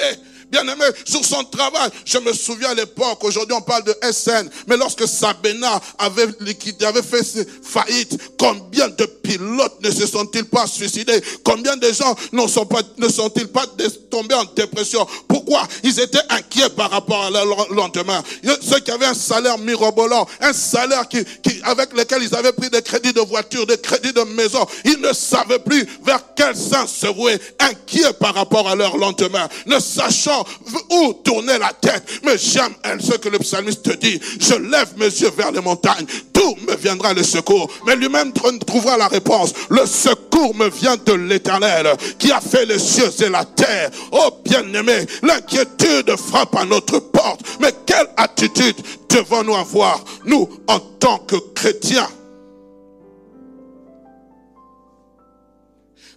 Bien 0.51 0.63
aimé, 0.63 0.85
sur 1.05 1.23
son 1.23 1.43
travail. 1.45 1.89
Je 2.05 2.17
me 2.17 2.33
souviens 2.33 2.69
à 2.69 2.73
l'époque, 2.73 3.23
aujourd'hui 3.23 3.55
on 3.55 3.61
parle 3.61 3.83
de 3.85 3.95
SN, 4.11 4.49
mais 4.67 4.77
lorsque 4.77 5.07
Sabena 5.07 5.79
avait 5.97 6.27
liquidé, 6.41 6.85
avait 6.85 7.01
fait 7.01 7.21
faillite, 7.63 8.17
combien 8.37 8.89
de 8.89 9.05
pilotes 9.05 9.81
ne 9.81 9.89
se 9.91 10.05
sont-ils 10.05 10.45
pas 10.45 10.67
suicidés? 10.67 11.21
Combien 11.43 11.77
de 11.77 11.91
gens 11.91 12.15
ne 12.33 12.47
sont-ils 12.47 13.47
pas 13.47 13.65
tombés 14.09 14.35
en 14.35 14.43
dépression? 14.55 15.07
Pourquoi? 15.27 15.67
Ils 15.83 15.99
étaient 15.99 16.19
inquiets 16.29 16.69
par 16.69 16.91
rapport 16.91 17.23
à 17.23 17.29
leur 17.29 17.73
lendemain? 17.73 18.21
Ceux 18.61 18.79
qui 18.79 18.91
avaient 18.91 19.05
un 19.05 19.13
salaire 19.13 19.57
mirobolant, 19.57 20.27
un 20.41 20.53
salaire 20.53 21.07
qui, 21.07 21.23
qui, 21.43 21.61
avec 21.63 21.93
lequel 21.95 22.23
ils 22.23 22.35
avaient 22.35 22.51
pris 22.51 22.69
des 22.69 22.81
crédits 22.81 23.13
de 23.13 23.21
voiture, 23.21 23.65
des 23.65 23.77
crédits 23.77 24.13
de 24.13 24.21
maison, 24.21 24.65
ils 24.83 24.99
ne 24.99 25.13
savaient 25.13 25.59
plus 25.59 25.87
vers 26.03 26.21
quel 26.35 26.55
sens 26.55 26.91
se 26.91 27.07
vouer, 27.07 27.39
inquiets 27.59 28.13
par 28.19 28.35
rapport 28.35 28.67
à 28.67 28.75
leur 28.75 28.97
lendemain, 28.97 29.47
ne 29.65 29.79
sachant 29.79 30.40
où 30.89 31.13
tourner 31.23 31.57
la 31.57 31.71
tête. 31.73 32.03
Mais 32.23 32.37
j'aime 32.37 32.73
ce 32.99 33.17
que 33.17 33.29
le 33.29 33.39
psalmiste 33.39 33.89
dit. 33.99 34.19
Je 34.39 34.55
lève 34.55 34.93
mes 34.97 35.05
yeux 35.05 35.31
vers 35.35 35.51
les 35.51 35.61
montagnes. 35.61 36.05
D'où 36.33 36.55
me 36.67 36.75
viendra 36.75 37.13
le 37.13 37.23
secours? 37.23 37.71
Mais 37.85 37.95
lui-même 37.95 38.33
trouvera 38.65 38.97
la 38.97 39.07
réponse. 39.07 39.53
Le 39.69 39.85
secours 39.85 40.55
me 40.55 40.69
vient 40.69 40.97
de 40.97 41.13
l'éternel 41.13 41.95
qui 42.17 42.31
a 42.31 42.41
fait 42.41 42.65
les 42.65 42.79
cieux 42.79 43.11
et 43.23 43.29
la 43.29 43.45
terre. 43.45 43.91
Oh 44.11 44.29
bien-aimé, 44.43 45.05
l'inquiétude 45.23 46.15
frappe 46.17 46.55
à 46.55 46.65
notre 46.65 46.99
porte. 46.99 47.41
Mais 47.59 47.73
quelle 47.85 48.09
attitude 48.17 48.75
devons-nous 49.09 49.55
avoir, 49.55 50.03
nous, 50.25 50.49
en 50.67 50.79
tant 50.79 51.19
que 51.19 51.35
chrétiens? 51.53 52.09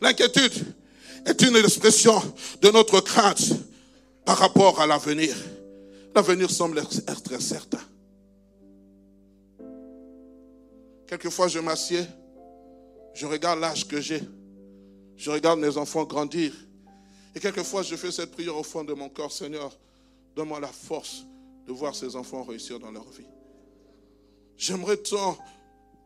L'inquiétude 0.00 0.52
est 1.26 1.40
une 1.42 1.56
expression 1.56 2.22
de 2.60 2.70
notre 2.70 3.00
crainte 3.00 3.42
par 4.24 4.38
rapport 4.38 4.80
à 4.80 4.86
l'avenir. 4.86 5.34
L'avenir 6.14 6.50
semble 6.50 6.78
être 6.78 7.34
incertain. 7.34 7.80
Quelquefois, 11.06 11.48
je 11.48 11.58
m'assieds, 11.58 12.06
je 13.12 13.26
regarde 13.26 13.60
l'âge 13.60 13.86
que 13.86 14.00
j'ai, 14.00 14.22
je 15.16 15.30
regarde 15.30 15.60
mes 15.60 15.76
enfants 15.76 16.04
grandir. 16.04 16.52
Et 17.34 17.40
quelquefois, 17.40 17.82
je 17.82 17.96
fais 17.96 18.10
cette 18.10 18.30
prière 18.30 18.56
au 18.56 18.62
fond 18.62 18.84
de 18.84 18.94
mon 18.94 19.08
corps, 19.08 19.32
Seigneur, 19.32 19.76
donne-moi 20.34 20.60
la 20.60 20.68
force 20.68 21.24
de 21.66 21.72
voir 21.72 21.94
ces 21.94 22.16
enfants 22.16 22.42
réussir 22.42 22.78
dans 22.78 22.90
leur 22.90 23.08
vie. 23.10 23.26
J'aimerais 24.56 24.96
tant, 24.96 25.36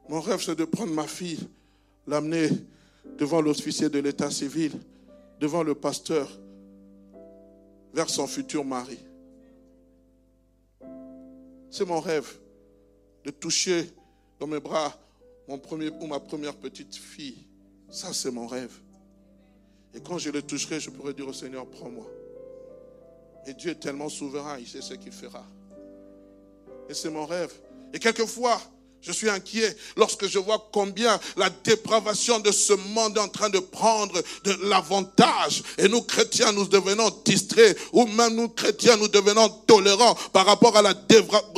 mon 0.08 0.20
rêve 0.20 0.42
c'est 0.42 0.54
de 0.56 0.64
prendre 0.64 0.92
ma 0.92 1.06
fille, 1.06 1.38
l'amener 2.06 2.48
devant 3.18 3.40
l'officier 3.40 3.88
de 3.88 3.98
l'état 3.98 4.30
civil, 4.30 4.72
devant 5.40 5.62
le 5.62 5.75
pasteur, 5.75 6.28
vers 7.92 8.09
son 8.09 8.26
futur 8.26 8.64
mari. 8.64 8.99
C'est 11.71 11.85
mon 11.85 12.00
rêve 12.00 12.38
de 13.25 13.30
toucher 13.30 13.90
dans 14.38 14.47
mes 14.47 14.61
bras 14.61 14.95
mon 15.49 15.59
premier 15.59 15.90
ou 16.00 16.07
ma 16.07 16.21
première 16.21 16.54
petite 16.54 16.95
fille. 16.95 17.47
Ça, 17.88 18.12
c'est 18.12 18.30
mon 18.30 18.47
rêve. 18.47 18.78
Et 19.95 20.00
quand 20.00 20.18
je 20.18 20.30
le 20.30 20.42
toucherai, 20.42 20.78
je 20.78 20.90
pourrai 20.90 21.14
dire 21.14 21.26
au 21.26 21.33
Seigneur, 21.33 21.66
prends-moi. 21.66 22.07
Et 23.47 23.54
Dieu 23.54 23.71
est 23.71 23.80
tellement 23.80 24.11
souverain, 24.11 24.59
il 24.59 24.68
sait 24.68 24.83
ce 24.83 24.92
qu'il 24.92 25.12
fera. 25.12 25.47
Et 26.90 26.95
c'est 26.95 27.09
mon 27.09 27.25
rêve. 27.25 27.52
Et 27.95 27.99
quelquefois, 27.99 28.61
je 29.08 29.14
suis 29.14 29.30
inquiet 29.30 29.74
lorsque 29.96 30.28
je 30.28 30.38
vois 30.38 30.68
combien 30.70 31.18
la 31.38 31.48
dépravation 31.64 32.40
de 32.40 32.52
ce 32.52 32.74
monde 32.74 33.16
est 33.16 33.20
en 33.20 33.28
train 33.28 33.48
de 33.48 33.58
prendre 33.58 34.12
de 34.44 34.58
l'avantage. 34.64 35.62
Et 35.78 35.88
nous, 35.88 36.02
chrétiens, 36.02 36.52
nous 36.52 36.66
devenons 36.66 37.08
distraits. 37.24 37.78
Ou 37.94 38.04
même 38.06 38.34
nous, 38.34 38.50
chrétiens, 38.50 38.98
nous 38.98 39.08
devenons 39.08 39.48
tolérants 39.66 40.14
par 40.34 40.44
rapport 40.44 40.76
à 40.76 40.82
la 40.82 40.92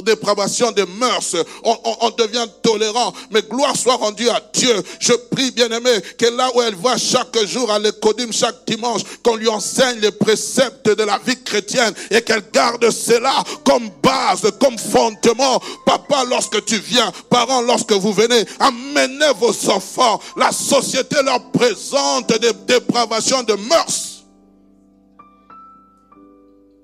dépravation 0.04 0.70
des 0.70 0.86
mœurs. 0.86 1.34
On, 1.64 2.10
devient 2.16 2.46
tolérant. 2.62 3.12
Mais 3.32 3.42
gloire 3.42 3.76
soit 3.76 3.96
rendue 3.96 4.28
à 4.28 4.40
Dieu. 4.52 4.80
Je 5.00 5.12
prie, 5.12 5.50
bien-aimé, 5.50 5.90
que 6.18 6.26
là 6.26 6.50
où 6.54 6.62
elle 6.62 6.76
va 6.76 6.96
chaque 6.98 7.36
jour 7.46 7.68
à 7.72 7.80
l'écodime, 7.80 8.32
chaque 8.32 8.64
dimanche, 8.64 9.02
qu'on 9.24 9.34
lui 9.34 9.48
enseigne 9.48 9.98
les 9.98 10.12
préceptes 10.12 10.88
de 10.88 11.02
la 11.02 11.18
vie 11.18 11.42
chrétienne 11.42 11.94
et 12.12 12.22
qu'elle 12.22 12.44
garde 12.52 12.88
cela 12.90 13.42
comme 13.64 13.90
base, 14.00 14.52
comme 14.60 14.78
fondement. 14.78 15.60
Papa, 15.84 16.24
lorsque 16.28 16.64
tu 16.64 16.78
viens, 16.78 17.10
Parents, 17.40 17.62
lorsque 17.62 17.92
vous 17.92 18.12
venez, 18.12 18.44
amenez 18.58 19.32
vos 19.38 19.70
enfants. 19.70 20.20
La 20.36 20.52
société 20.52 21.16
leur 21.24 21.50
présente 21.50 22.38
des 22.38 22.52
dépravations 22.66 23.42
de 23.42 23.54
mœurs. 23.54 24.26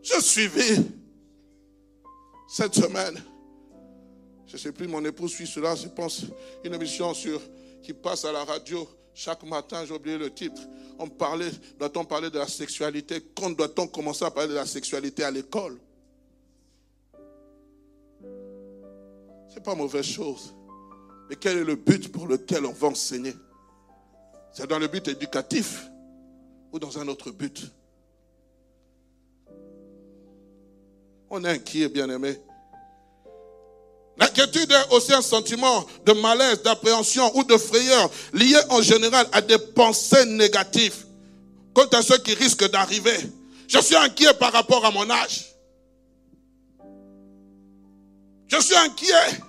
Je 0.02 0.18
suivi 0.18 0.82
cette 2.48 2.74
semaine. 2.74 3.22
Je 4.46 4.54
ne 4.54 4.58
sais 4.58 4.72
plus, 4.72 4.88
mon 4.88 5.04
épouse 5.04 5.32
suit 5.32 5.46
cela, 5.46 5.74
je 5.74 5.88
pense, 5.88 6.22
une 6.64 6.72
émission 6.72 7.12
sur, 7.12 7.38
qui 7.82 7.92
passe 7.92 8.24
à 8.24 8.32
la 8.32 8.44
radio 8.44 8.88
chaque 9.12 9.42
matin, 9.42 9.84
j'ai 9.86 9.92
oublié 9.92 10.16
le 10.16 10.32
titre. 10.32 10.62
On 10.98 11.08
parlait, 11.08 11.50
doit-on 11.78 12.06
parler 12.06 12.30
de 12.30 12.38
la 12.38 12.48
sexualité? 12.48 13.22
Quand 13.34 13.50
doit-on 13.50 13.88
commencer 13.88 14.24
à 14.24 14.30
parler 14.30 14.48
de 14.48 14.54
la 14.54 14.64
sexualité 14.64 15.22
à 15.22 15.30
l'école? 15.30 15.78
N'est 19.56 19.62
pas 19.62 19.74
mauvaise 19.74 20.04
chose. 20.04 20.54
Mais 21.28 21.36
quel 21.36 21.58
est 21.58 21.64
le 21.64 21.76
but 21.76 22.12
pour 22.12 22.28
lequel 22.28 22.66
on 22.66 22.72
va 22.72 22.88
enseigner? 22.88 23.34
C'est 24.52 24.66
dans 24.66 24.78
le 24.78 24.86
but 24.86 25.08
éducatif 25.08 25.86
ou 26.72 26.78
dans 26.78 26.98
un 26.98 27.08
autre 27.08 27.30
but? 27.30 27.62
On 31.30 31.42
est 31.44 31.48
inquiet, 31.48 31.88
bien-aimé. 31.88 32.38
L'inquiétude 34.18 34.70
est 34.70 34.94
aussi 34.94 35.12
un 35.12 35.22
sentiment 35.22 35.84
de 36.04 36.12
malaise, 36.12 36.62
d'appréhension 36.62 37.36
ou 37.36 37.42
de 37.42 37.56
frayeur 37.56 38.10
lié 38.32 38.58
en 38.70 38.80
général 38.80 39.26
à 39.32 39.40
des 39.40 39.58
pensées 39.58 40.24
négatives 40.26 41.04
quant 41.74 41.86
à 41.92 42.02
ce 42.02 42.14
qui 42.14 42.34
risque 42.34 42.70
d'arriver. 42.70 43.16
Je 43.68 43.78
suis 43.78 43.96
inquiet 43.96 44.32
par 44.34 44.52
rapport 44.52 44.84
à 44.84 44.90
mon 44.90 45.10
âge. 45.10 45.54
Je 48.48 48.60
suis 48.60 48.76
inquiet. 48.76 49.42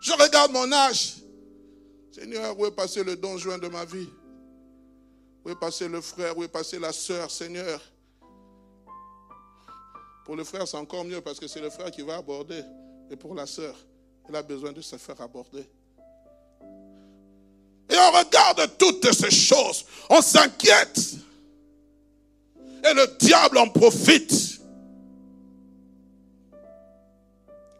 Je 0.00 0.12
regarde 0.12 0.52
mon 0.52 0.70
âge. 0.72 1.16
Seigneur, 2.12 2.58
où 2.58 2.66
est 2.66 2.70
passé 2.70 3.04
le 3.04 3.16
don 3.16 3.36
juin 3.36 3.58
de 3.58 3.68
ma 3.68 3.84
vie? 3.84 4.08
Où 5.44 5.50
est 5.50 5.58
passé 5.58 5.88
le 5.88 6.00
frère? 6.00 6.36
Où 6.36 6.42
est 6.42 6.48
passé 6.48 6.78
la 6.78 6.92
sœur, 6.92 7.30
Seigneur? 7.30 7.80
Pour 10.24 10.34
le 10.34 10.44
frère, 10.44 10.66
c'est 10.66 10.76
encore 10.76 11.04
mieux 11.04 11.20
parce 11.20 11.38
que 11.38 11.46
c'est 11.46 11.60
le 11.60 11.70
frère 11.70 11.90
qui 11.90 12.02
va 12.02 12.16
aborder. 12.16 12.62
Et 13.10 13.16
pour 13.16 13.34
la 13.34 13.46
sœur, 13.46 13.76
elle 14.28 14.36
a 14.36 14.42
besoin 14.42 14.72
de 14.72 14.80
se 14.80 14.96
faire 14.96 15.20
aborder. 15.20 15.64
Et 17.88 17.94
on 17.96 18.10
regarde 18.10 18.76
toutes 18.76 19.12
ces 19.12 19.30
choses. 19.30 19.84
On 20.10 20.20
s'inquiète. 20.20 21.14
Et 22.84 22.94
le 22.94 23.16
diable 23.18 23.58
en 23.58 23.68
profite. 23.68 24.55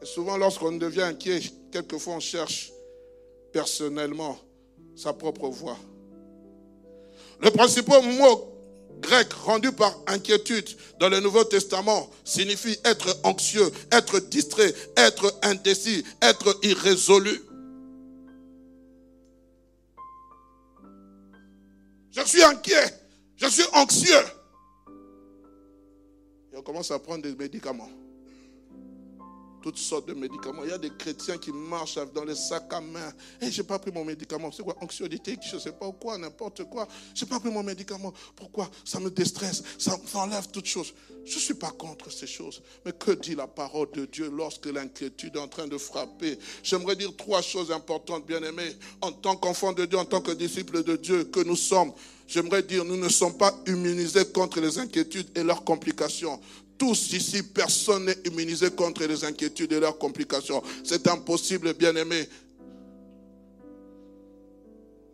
Souvent, 0.07 0.37
lorsqu'on 0.37 0.73
devient 0.73 1.03
inquiet, 1.03 1.41
quelquefois 1.71 2.15
on 2.15 2.21
cherche 2.21 2.73
personnellement 3.53 4.39
sa 4.95 5.13
propre 5.13 5.49
voix. 5.49 5.77
Le 7.41 7.51
principal 7.51 8.03
mot 8.17 8.53
grec 9.01 9.31
rendu 9.33 9.73
par 9.73 9.95
inquiétude 10.07 10.69
dans 10.99 11.11
le 11.11 11.21
Nouveau 11.21 11.45
Testament 11.45 12.09
signifie 12.25 12.79
être 12.85 13.19
anxieux, 13.25 13.71
être 13.93 14.21
distrait, 14.21 14.73
être 14.97 15.39
indécis, 15.43 16.03
être 16.23 16.59
irrésolu. 16.63 17.43
Je 22.11 22.23
suis 22.25 22.43
inquiet, 22.43 22.95
je 23.37 23.47
suis 23.47 23.67
anxieux. 23.75 24.15
Et 26.53 26.57
on 26.57 26.63
commence 26.63 26.91
à 26.91 26.99
prendre 26.99 27.23
des 27.23 27.35
médicaments 27.35 27.91
toutes 29.67 29.79
sortes 29.79 30.07
de 30.07 30.15
médicaments. 30.15 30.63
Il 30.63 30.71
y 30.71 30.73
a 30.73 30.79
des 30.79 30.91
chrétiens 30.91 31.39
qui 31.39 31.51
marchent 31.51 31.99
dans 32.15 32.25
les 32.25 32.37
sacs 32.37 32.73
à 32.73 32.81
main. 32.81 33.13
Et 33.41 33.47
hey, 33.47 33.51
j'ai 33.51 33.65
pas 33.65 33.81
pris 33.81 33.91
mon 33.91 34.05
médicament. 34.05 34.53
C'est 34.53 34.63
quoi 34.63 34.77
Anxiété, 34.81 35.37
je 35.43 35.59
sais 35.59 35.73
pas 35.73 35.91
quoi, 35.91 36.17
n'importe 36.17 36.63
quoi. 36.71 36.87
J'ai 37.13 37.27
pas 37.27 37.41
pris 37.41 37.51
mon 37.51 37.65
médicament. 37.65 38.13
Pourquoi? 38.37 38.71
Ça 38.85 39.01
me 39.01 39.11
déstresse, 39.11 39.65
ça 39.77 39.99
m'enlève 40.15 40.47
toutes 40.53 40.67
choses. 40.67 40.95
Je 41.25 41.37
suis 41.41 41.55
pas 41.55 41.73
contre 41.73 42.13
ces 42.13 42.29
choses. 42.29 42.63
Mais 42.85 42.93
que 42.93 43.11
dit 43.11 43.35
la 43.35 43.49
parole 43.49 43.91
de 43.91 44.05
Dieu 44.05 44.31
lorsque 44.33 44.67
l'inquiétude 44.67 45.35
est 45.35 45.41
en 45.41 45.49
train 45.49 45.67
de 45.67 45.79
frapper? 45.79 46.39
J'aimerais 46.63 46.95
dire 46.95 47.17
trois 47.17 47.43
choses 47.43 47.73
importantes, 47.73 48.25
bien 48.25 48.45
aimés. 48.45 48.73
En 49.01 49.11
tant 49.11 49.35
qu'enfants 49.35 49.73
de 49.73 49.85
Dieu, 49.85 49.99
en 49.99 50.05
tant 50.05 50.21
que 50.21 50.31
disciples 50.31 50.85
de 50.85 50.95
Dieu 50.95 51.25
que 51.25 51.41
nous 51.41 51.57
sommes, 51.57 51.93
j'aimerais 52.29 52.63
dire, 52.63 52.85
nous 52.85 52.97
ne 52.97 53.09
sommes 53.09 53.37
pas 53.37 53.53
immunisés 53.67 54.27
contre 54.27 54.61
les 54.61 54.79
inquiétudes 54.79 55.37
et 55.37 55.43
leurs 55.43 55.65
complications. 55.65 56.39
Tous 56.79 57.13
ici, 57.13 57.43
personne 57.43 58.05
n'est 58.05 58.19
immunisé 58.27 58.71
contre 58.71 59.05
les 59.05 59.25
inquiétudes 59.25 59.73
et 59.73 59.81
leurs 59.81 59.99
complications. 59.99 60.63
C'est 60.85 61.09
impossible, 61.09 61.73
bien-aimé. 61.75 62.29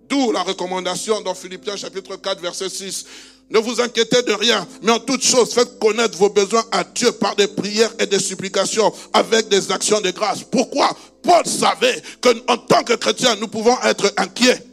D'où 0.08 0.32
la 0.32 0.42
recommandation 0.42 1.20
dans 1.22 1.34
Philippiens 1.34 1.76
chapitre 1.76 2.16
4, 2.16 2.40
verset 2.40 2.68
6. 2.68 3.06
Ne 3.50 3.58
vous 3.58 3.80
inquiétez 3.80 4.22
de 4.22 4.32
rien, 4.32 4.66
mais 4.82 4.92
en 4.92 4.98
toute 4.98 5.22
chose, 5.22 5.52
faites 5.52 5.78
connaître 5.78 6.16
vos 6.16 6.30
besoins 6.30 6.64
à 6.72 6.84
Dieu 6.84 7.12
par 7.12 7.36
des 7.36 7.48
prières 7.48 7.92
et 7.98 8.06
des 8.06 8.18
supplications 8.18 8.92
avec 9.12 9.48
des 9.48 9.70
actions 9.70 10.00
de 10.00 10.10
grâce. 10.10 10.42
Pourquoi? 10.42 10.96
Paul 11.22 11.46
savait 11.46 12.02
qu'en 12.20 12.56
tant 12.56 12.82
que 12.82 12.94
chrétien, 12.94 13.36
nous 13.36 13.48
pouvons 13.48 13.76
être 13.82 14.12
inquiets. 14.16 14.71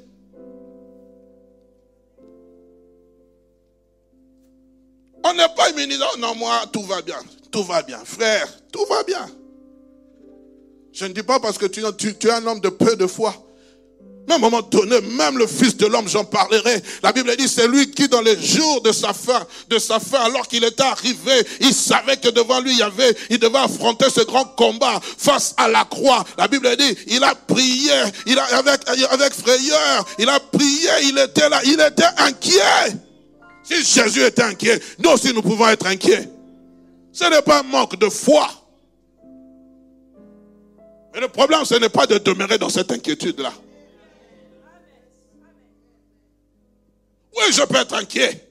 On 5.24 5.34
n'est 5.34 5.50
pas 5.56 5.70
immunisé. 5.70 6.04
Non, 6.20 6.36
moi, 6.36 6.62
tout 6.72 6.84
va 6.84 7.02
bien. 7.02 7.20
Tout 7.52 7.64
va 7.64 7.82
bien. 7.82 8.00
Frère, 8.06 8.48
tout 8.72 8.86
va 8.90 9.04
bien. 9.04 9.28
Je 10.94 11.06
ne 11.06 11.14
dis 11.14 11.24
pas 11.24 11.40
parce 11.40 11.58
que 11.58 11.66
tu, 11.66 11.82
tu 11.98 12.28
es 12.28 12.32
un 12.32 12.46
homme 12.46 12.60
de 12.60 12.70
peu 12.70 12.96
de 12.96 13.08
foi. 13.08 13.34
Mais 14.28 14.34
à 14.34 14.38
un 14.38 14.42
moment 14.42 14.62
donné, 14.62 15.02
même 15.02 15.40
le 15.40 15.48
Fils 15.48 15.76
de 15.76 15.88
l'homme, 15.88 16.08
j'en 16.08 16.24
parlerai. 16.24 16.84
La 17.02 17.12
Bible 17.12 17.36
dit, 17.36 17.48
c'est 17.48 17.68
lui 17.68 17.90
qui, 17.90 18.08
dans 18.08 18.22
les 18.22 18.40
jours 18.40 18.82
de 18.82 18.92
sa 18.92 19.12
fin, 19.12 19.44
de 19.70 19.80
sa 19.80 20.00
fin, 20.00 20.20
alors 20.20 20.48
qu'il 20.48 20.64
était 20.64 20.84
arrivé, 20.84 21.48
il 21.62 21.74
savait 21.74 22.18
que 22.18 22.30
devant 22.30 22.60
lui, 22.60 22.74
il 22.74 22.78
y 22.78 22.84
avait, 22.84 23.16
il 23.32 23.40
devait 23.40 23.58
affronter 23.58 24.08
ce 24.12 24.22
grand 24.22 24.46
combat 24.46 25.00
face 25.18 25.56
à 25.58 25.68
la 25.68 25.84
croix. 25.86 26.24
La 26.38 26.48
Bible 26.48 26.70
dit, 26.78 26.96
il 27.08 27.24
a 27.24 27.34
prié, 27.34 27.92
il 28.28 28.38
a, 28.38 28.44
avec, 28.58 28.82
avec 28.88 29.34
frayeur, 29.34 30.06
il 30.20 30.30
a 30.30 30.40
prié, 30.40 30.90
il 31.06 31.18
était 31.18 31.50
là, 31.50 31.62
il 31.66 31.80
était 31.82 32.04
inquiet. 32.18 33.00
Si 33.70 33.84
Jésus 33.84 34.24
était 34.24 34.42
inquiet, 34.42 34.80
nous 34.98 35.12
aussi 35.12 35.32
nous 35.32 35.44
pouvons 35.44 35.68
être 35.68 35.86
inquiets. 35.86 36.28
Ce 37.12 37.24
n'est 37.26 37.44
pas 37.44 37.60
un 37.60 37.64
manque 37.64 37.98
de 38.00 38.10
foi. 38.10 38.50
Mais 41.14 41.20
le 41.20 41.28
problème, 41.28 41.64
ce 41.66 41.76
n'est 41.76 41.90
pas 41.90 42.08
de 42.08 42.18
demeurer 42.18 42.58
dans 42.58 42.70
cette 42.70 42.92
inquiétude-là. 42.92 43.54
Oui, 47.38 47.44
je 47.52 47.62
peux 47.62 47.78
être 47.78 47.94
inquiet. 47.94 48.48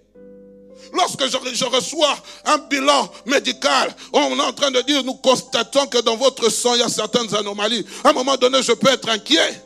Lorsque 0.93 1.27
je, 1.27 1.65
reçois 1.65 2.17
un 2.45 2.59
bilan 2.59 3.11
médical, 3.27 3.95
on 4.13 4.39
est 4.39 4.43
en 4.43 4.53
train 4.53 4.71
de 4.71 4.81
dire, 4.83 5.03
nous 5.03 5.15
constatons 5.15 5.87
que 5.87 5.99
dans 5.99 6.17
votre 6.17 6.49
sang, 6.49 6.75
il 6.75 6.81
y 6.81 6.85
a 6.85 6.89
certaines 6.89 7.35
anomalies. 7.35 7.85
À 8.05 8.11
un 8.11 8.13
moment 8.13 8.37
donné, 8.37 8.63
je 8.63 8.73
peux 8.73 8.89
être 8.89 9.09
inquiet. 9.09 9.63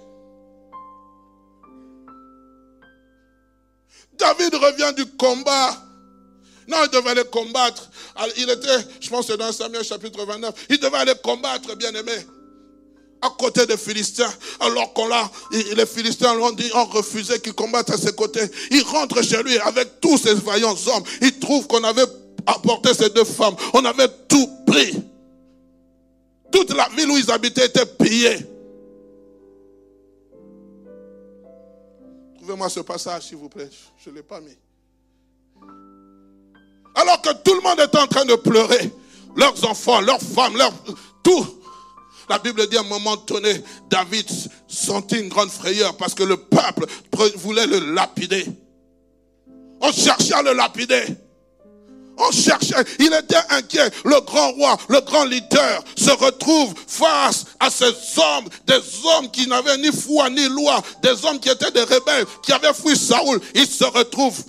David 4.23 4.55
revient 4.55 4.93
du 4.97 5.07
combat. 5.17 5.77
Non, 6.69 6.77
il 6.85 6.91
devait 6.91 7.11
aller 7.11 7.25
combattre. 7.25 7.91
Il 8.37 8.49
était, 8.49 8.79
je 9.01 9.09
pense 9.09 9.27
dans 9.27 9.53
Samuel 9.53 9.85
chapitre 9.85 10.25
29, 10.25 10.55
il 10.71 10.79
devait 10.79 10.99
aller 10.99 11.15
combattre, 11.23 11.75
bien 11.75 11.93
aimé 11.93 12.13
à 13.25 13.31
côté 13.39 13.65
des 13.67 13.77
Philistins, 13.77 14.33
alors 14.59 14.93
qu'on 14.93 15.07
l'a, 15.07 15.31
les 15.77 15.87
Philistins 15.87 16.35
l'ont 16.35 16.51
dit, 16.51 16.69
ont 16.75 16.87
refusé 16.87 17.39
qu'ils 17.39 17.53
combattent 17.53 17.91
à 17.91 17.97
ses 17.97 18.13
côtés. 18.13 18.43
Il 18.73 18.83
rentre 18.83 19.23
chez 19.23 19.41
lui 19.45 19.57
avec 19.61 20.01
tous 20.01 20.19
ses 20.19 20.35
vaillants 20.35 20.75
hommes. 20.89 21.05
Il 21.21 21.39
trouve 21.39 21.69
qu'on 21.69 21.85
avait 21.85 22.05
apporté 22.47 22.93
ces 22.93 23.11
deux 23.11 23.23
femmes. 23.25 23.55
On 23.75 23.85
avait 23.85 24.09
tout 24.27 24.51
pris. 24.67 25.01
Toute 26.51 26.75
la 26.75 26.89
ville 26.97 27.11
où 27.11 27.17
ils 27.17 27.31
habitaient 27.31 27.67
était 27.67 27.87
pillée. 27.87 28.45
Trouvez-moi 32.53 32.69
ce 32.69 32.81
passage, 32.81 33.29
s'il 33.29 33.39
vous 33.39 33.49
plaît. 33.49 33.71
Je 34.05 34.11
ne 34.11 34.17
l'ai 34.17 34.23
pas 34.23 34.39
mis. 34.39 34.55
Alors 36.95 37.23
que 37.23 37.33
tout 37.43 37.55
le 37.55 37.63
monde 37.63 37.81
était 37.81 37.97
en 37.97 38.07
train 38.07 38.27
de 38.27 38.35
pleurer. 38.35 38.93
Leurs 39.35 39.65
enfants, 39.65 40.03
leurs 40.03 40.21
femmes, 40.21 40.59
leurs, 40.59 40.75
tout. 41.23 41.47
La 42.29 42.39
Bible 42.39 42.69
dit 42.69 42.77
à 42.77 42.81
un 42.81 42.83
moment 42.83 43.17
donné, 43.17 43.65
David 43.89 44.27
sentit 44.69 45.21
une 45.21 45.31
grande 45.31 45.49
frayeur 45.49 45.97
parce 45.97 46.13
que 46.13 46.25
le 46.25 46.37
peuple 46.37 46.85
voulait 47.37 47.67
le 47.67 47.95
lapider. 47.95 48.45
On 49.81 49.91
cherchait 49.91 50.35
à 50.35 50.43
le 50.43 50.53
lapider. 50.53 51.07
On 52.25 52.31
cherchait, 52.31 52.85
il 53.01 53.13
était 53.13 53.37
inquiet. 53.51 53.91
Le 54.05 54.21
grand 54.21 54.53
roi, 54.53 54.77
le 54.89 55.01
grand 55.01 55.25
leader 55.25 55.83
se 55.97 56.11
retrouve 56.11 56.75
face 56.87 57.47
à 57.59 57.69
ces 57.71 57.87
hommes, 57.87 58.49
des 58.67 58.81
hommes 59.05 59.31
qui 59.31 59.49
n'avaient 59.49 59.79
ni 59.79 59.91
foi 59.91 60.31
ni 60.31 60.49
loi, 60.49 60.81
des 61.03 61.25
hommes 61.25 61.41
qui 61.41 61.49
étaient 61.49 61.71
des 61.73 61.83
rebelles, 61.83 62.27
qui 62.43 62.53
avaient 62.53 62.75
fui 62.75 62.97
Saoul. 62.97 63.41
Il 63.55 63.67
se 63.67 63.85
retrouve 63.85 64.45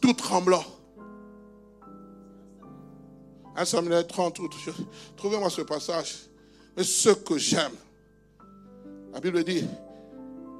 tout 0.00 0.12
tremblant. 0.12 0.64
1 3.56 3.64
Samuel 3.64 4.06
30, 4.06 4.38
trouvez-moi 5.16 5.50
ce 5.50 5.62
passage. 5.62 6.16
Mais 6.76 6.84
ce 6.84 7.10
que 7.10 7.38
j'aime, 7.38 7.72
la 9.12 9.20
Bible 9.20 9.42
dit, 9.42 9.64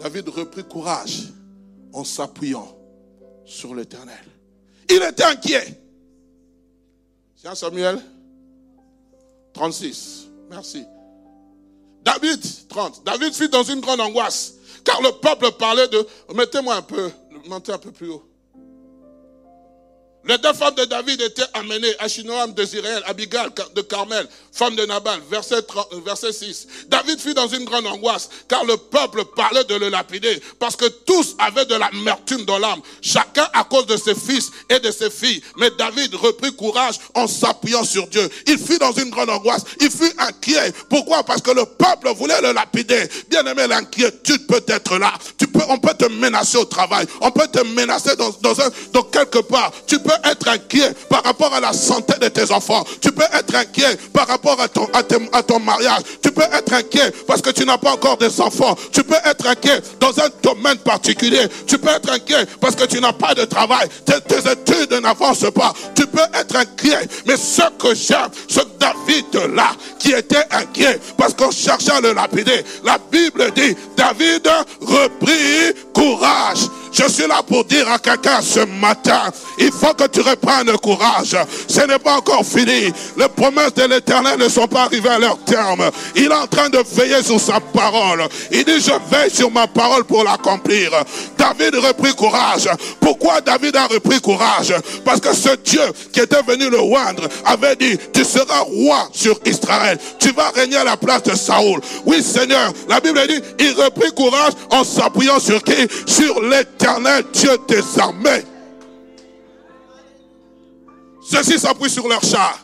David 0.01 0.29
reprit 0.31 0.65
courage 0.65 1.25
en 1.93 2.03
s'appuyant 2.03 2.77
sur 3.45 3.75
l'éternel. 3.75 4.25
Il 4.89 5.03
était 5.03 5.25
inquiet. 5.25 5.81
Samuel? 7.55 8.01
36. 9.55 10.27
Merci. 10.51 10.85
David 12.03 12.69
30. 12.69 13.03
David 13.05 13.35
fut 13.35 13.49
dans 13.49 13.63
une 13.63 13.81
grande 13.81 14.01
angoisse. 14.01 14.55
Car 14.85 15.01
le 15.03 15.13
peuple 15.13 15.53
parlait 15.53 15.89
de... 15.89 16.07
Mettez-moi 16.35 16.75
un 16.75 16.83
peu, 16.83 17.11
montez 17.47 17.73
un 17.73 17.79
peu 17.79 17.91
plus 17.91 18.11
haut. 18.11 18.28
Les 20.29 20.37
deux 20.37 20.53
femmes 20.53 20.75
de 20.75 20.85
David 20.85 21.23
étaient 21.23 21.43
amenées, 21.55 21.95
Achinoam 21.99 22.53
de 22.53 22.63
Ziraël, 22.63 23.03
Abigail 23.07 23.49
de 23.75 23.81
Carmel, 23.81 24.29
femme 24.53 24.77
de 24.77 24.85
Nabal, 24.85 25.21
verset, 25.31 25.63
30, 25.63 25.89
euh, 25.95 26.33
6. 26.33 26.67
David 26.89 27.19
fut 27.19 27.33
dans 27.33 27.49
une 27.49 27.65
grande 27.65 27.87
angoisse, 27.87 28.29
car 28.47 28.63
le 28.67 28.77
peuple 28.77 29.25
parlait 29.35 29.65
de 29.65 29.75
le 29.77 29.89
lapider, 29.89 30.39
parce 30.59 30.77
que 30.77 30.85
tous 30.85 31.35
avaient 31.39 31.65
de 31.65 31.77
l'amertume 31.77 32.45
dans 32.45 32.59
l'âme, 32.59 32.81
chacun 33.01 33.49
à 33.55 33.65
cause 33.65 33.87
de 33.87 33.97
ses 33.97 34.15
fils 34.15 34.51
et 34.69 34.79
de 34.81 34.91
ses 34.91 35.09
filles. 35.09 35.43
Mais 35.57 35.71
David 35.79 36.15
reprit 36.15 36.55
courage 36.55 36.97
en 37.15 37.27
s'appuyant 37.27 37.85
sur 37.85 38.07
Dieu. 38.09 38.29
Il 38.47 38.59
fut 38.59 38.79
dans 38.79 38.93
une 38.93 39.09
grande 39.09 39.31
angoisse, 39.31 39.63
il 39.81 39.91
fut 39.91 40.13
inquiet. 40.19 40.75
Pourquoi? 40.91 41.25
Parce 41.25 41.41
que 41.41 41.53
le 41.53 41.65
peuple 41.65 42.13
voulait 42.15 42.43
le 42.43 42.53
lapider. 42.53 43.09
Bien 43.31 43.47
aimé, 43.47 43.67
l'inquiétude 43.67 44.47
peut 44.47 44.65
être 44.69 44.99
là. 44.99 45.15
Tu 45.39 45.47
peux, 45.47 45.63
on 45.71 45.79
peut 45.79 45.95
te 45.95 46.05
menacer 46.05 46.59
au 46.59 46.67
travail, 46.67 47.07
on 47.23 47.31
peut 47.31 47.49
te 47.49 47.65
menacer 47.65 48.15
dans, 48.17 48.31
dans 48.93 49.03
quelque 49.05 49.39
part. 49.39 49.73
Tu 49.87 49.99
peux 49.99 50.18
être 50.25 50.49
inquiet 50.49 50.93
par 51.09 51.23
rapport 51.23 51.53
à 51.55 51.61
la 51.61 51.73
santé 51.73 52.15
de 52.21 52.29
tes 52.29 52.51
enfants. 52.53 52.85
Tu 53.01 53.13
peux 53.13 53.25
être 53.33 53.55
inquiet 53.55 53.97
par 54.13 54.27
rapport 54.27 54.61
à 54.61 54.69
ton, 54.69 54.89
à, 54.93 55.59
mariage. 55.59 56.03
Tu 56.23 56.31
peux 56.31 56.43
être 56.43 56.73
inquiet 56.73 57.13
parce 57.27 57.43
que 57.43 57.51
tu 57.51 57.65
n'as 57.65 57.79
pas 57.79 57.93
encore 57.93 58.17
des 58.17 58.41
enfants. 58.41 58.77
Tu 58.93 59.03
peux 59.03 59.17
être 59.25 59.47
inquiet 59.47 59.81
dans 60.01 60.19
un 60.21 60.29
domaine 60.43 60.79
particulier. 60.79 61.49
Tu 61.67 61.79
peux 61.79 61.89
être 61.89 62.11
inquiet 62.11 62.47
parce 62.61 62.75
que 62.75 62.85
tu 62.85 63.01
n'as 63.01 63.13
pas 63.13 63.35
de 63.35 63.45
travail. 63.45 63.89
Tes, 64.05 64.17
études 64.39 64.93
n'avancent 65.03 65.51
pas. 65.55 65.73
Tu 65.95 66.07
peux 66.07 66.21
être 66.35 66.57
inquiet. 66.57 67.09
Mais 67.27 67.37
ce 67.37 67.63
que 67.79 67.95
j'aime, 67.95 68.31
ce 68.49 68.61
David-là, 68.79 69.71
qui 69.99 70.13
était 70.13 70.45
inquiet 70.51 71.01
parce 71.17 71.35
qu'on 71.35 71.51
cherchait 71.51 71.93
à 71.93 72.01
le 72.01 72.13
lapider, 72.13 72.65
la 72.85 72.99
Bible 73.11 73.51
dit, 73.55 73.77
David 73.97 74.49
reprit 74.81 75.75
courage. 75.93 76.69
Je 76.99 77.09
suis 77.09 77.29
là 77.29 77.43
pour 77.47 77.65
dire 77.65 77.89
à 77.89 77.99
quelqu'un 77.99 78.41
ce 78.43 78.61
matin, 78.81 79.31
il 79.57 79.71
faut 79.71 79.95
que 79.95 80.09
tu 80.09 80.21
reprennes 80.21 80.77
courage. 80.79 81.37
Ce 81.69 81.81
n'est 81.83 81.99
pas 81.99 82.17
encore 82.17 82.45
fini. 82.45 82.93
Les 83.17 83.29
promesses 83.37 83.75
de 83.75 83.85
l'éternel 83.85 84.37
ne 84.39 84.49
sont 84.49 84.67
pas 84.67 84.83
arrivées 84.83 85.09
à 85.09 85.19
leur 85.19 85.39
terme. 85.45 85.91
Il 86.17 86.25
est 86.25 86.35
en 86.35 86.49
train 86.49 86.69
de 86.69 86.79
veiller 86.95 87.23
sur 87.23 87.41
sa 87.41 87.61
parole. 87.61 88.27
Il 88.51 88.65
dit, 88.65 88.81
je 88.81 88.91
veille 89.15 89.31
sur 89.31 89.49
ma 89.51 89.69
parole 89.69 90.05
pour 90.05 90.25
l'accomplir. 90.25 90.91
David 91.39 91.77
reprit 91.77 92.15
courage. 92.15 92.69
Pourquoi 92.99 93.41
David 93.43 93.77
a 93.77 93.87
repris 93.87 94.21
courage? 94.21 94.75
Parce 95.05 95.21
que 95.21 95.33
ce 95.35 95.55
Dieu 95.65 95.83
qui 96.13 96.19
était 96.19 96.43
venu 96.43 96.69
le 96.69 96.81
oindre 96.81 97.29
avait 97.45 97.77
dit, 97.77 97.97
tu 98.13 98.25
seras 98.25 98.61
roi 98.61 99.09
sur 99.13 99.39
Israël. 99.45 99.99
Tu 100.19 100.33
vas 100.33 100.51
régner 100.51 100.79
à 100.79 100.85
la 100.85 100.97
place 100.97 101.23
de 101.23 101.37
Saoul. 101.37 101.81
Oui 102.07 102.25
Seigneur, 102.25 102.73
la 102.89 102.99
Bible 102.99 103.21
dit, 103.29 103.41
il 103.61 103.73
reprit 103.81 104.11
courage 104.17 104.53
en 104.71 104.83
s'appuyant 104.83 105.39
sur 105.39 105.63
qui? 105.63 105.87
Sur 106.07 106.43
Dieu 107.33 107.57
des 107.69 108.01
armées. 108.01 108.45
Ceux-ci 111.23 111.59
s'appuient 111.59 111.91
sur 111.91 112.09
leurs 112.09 112.25
chars, 112.25 112.59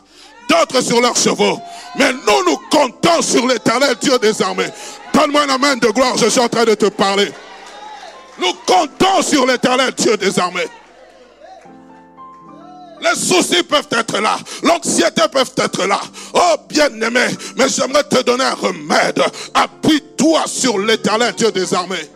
d'autres 0.49 0.81
sur 0.81 0.99
leurs 0.99 1.15
chevaux. 1.15 1.59
Mais 1.97 2.11
nous, 2.11 2.43
nous 2.49 2.57
comptons 2.69 3.21
sur 3.21 3.45
l'éternel 3.47 3.95
Dieu 4.01 4.17
des 4.19 4.41
armées. 4.41 4.69
Donne-moi 5.13 5.45
la 5.45 5.57
main 5.57 5.75
de 5.77 5.87
gloire, 5.87 6.17
je 6.17 6.27
suis 6.27 6.41
en 6.41 6.49
train 6.49 6.65
de 6.65 6.73
te 6.73 6.87
parler. 6.87 7.31
Nous 8.39 8.53
comptons 8.65 9.21
sur 9.21 9.45
l'éternel 9.45 9.93
Dieu 9.95 10.17
des 10.17 10.37
armées. 10.39 10.67
Les 13.01 13.19
soucis 13.19 13.61
peuvent 13.61 13.87
être 13.91 14.19
là. 14.19 14.37
L'anxiété 14.63 15.21
peut 15.31 15.39
être 15.39 15.85
là. 15.85 15.99
Oh 16.33 16.55
bien-aimé, 16.67 17.27
mais 17.55 17.69
j'aimerais 17.69 18.03
te 18.03 18.23
donner 18.23 18.45
un 18.45 18.55
remède. 18.55 19.21
Appuie-toi 19.53 20.43
sur 20.47 20.79
l'éternel 20.79 21.33
Dieu 21.35 21.51
des 21.51 21.73
armées. 21.73 22.09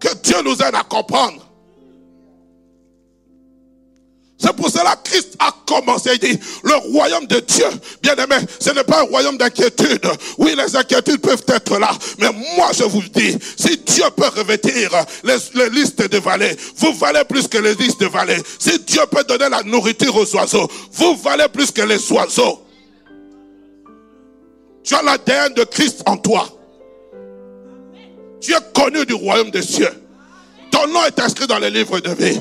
Que 0.00 0.14
Dieu 0.22 0.36
nous 0.42 0.56
aide 0.62 0.74
à 0.74 0.82
comprendre 0.82 1.50
C'est 4.40 4.54
pour 4.54 4.70
cela 4.70 4.96
que 4.96 5.10
Christ 5.10 5.36
a 5.38 5.54
commencé. 5.66 6.10
Il 6.14 6.18
dit, 6.18 6.40
le 6.64 6.74
royaume 6.92 7.26
de 7.26 7.40
Dieu, 7.40 7.66
bien 8.02 8.14
aimé, 8.14 8.36
ce 8.58 8.70
n'est 8.70 8.84
pas 8.84 9.00
un 9.00 9.04
royaume 9.04 9.36
d'inquiétude. 9.36 10.06
Oui, 10.38 10.54
les 10.56 10.74
inquiétudes 10.74 11.20
peuvent 11.20 11.44
être 11.46 11.78
là. 11.78 11.90
Mais 12.18 12.30
moi, 12.56 12.70
je 12.72 12.84
vous 12.84 13.02
dis, 13.02 13.36
si 13.58 13.76
Dieu 13.76 14.04
peut 14.16 14.28
revêtir 14.34 14.90
les, 15.24 15.68
listes 15.68 16.08
de 16.08 16.18
vallées, 16.18 16.56
vous 16.76 16.94
valez 16.94 17.22
plus 17.28 17.48
que 17.48 17.58
les 17.58 17.74
listes 17.74 18.00
de 18.00 18.06
vallées. 18.06 18.42
Si 18.58 18.78
Dieu 18.78 19.02
peut 19.10 19.24
donner 19.24 19.50
la 19.50 19.62
nourriture 19.62 20.16
aux 20.16 20.34
oiseaux, 20.34 20.70
vous 20.92 21.16
valez 21.16 21.48
plus 21.52 21.70
que 21.70 21.82
les 21.82 22.10
oiseaux. 22.10 22.64
Tu 24.82 24.94
as 24.94 25.02
l'ADN 25.02 25.52
de 25.52 25.64
Christ 25.64 26.02
en 26.06 26.16
toi. 26.16 26.48
Tu 28.40 28.52
es 28.52 28.58
connu 28.74 29.04
du 29.04 29.14
royaume 29.14 29.50
des 29.50 29.62
cieux. 29.62 29.90
Ton 30.70 30.86
nom 30.88 31.04
est 31.04 31.18
inscrit 31.20 31.46
dans 31.46 31.58
le 31.58 31.68
livre 31.68 32.00
de 32.00 32.10
vie. 32.10 32.40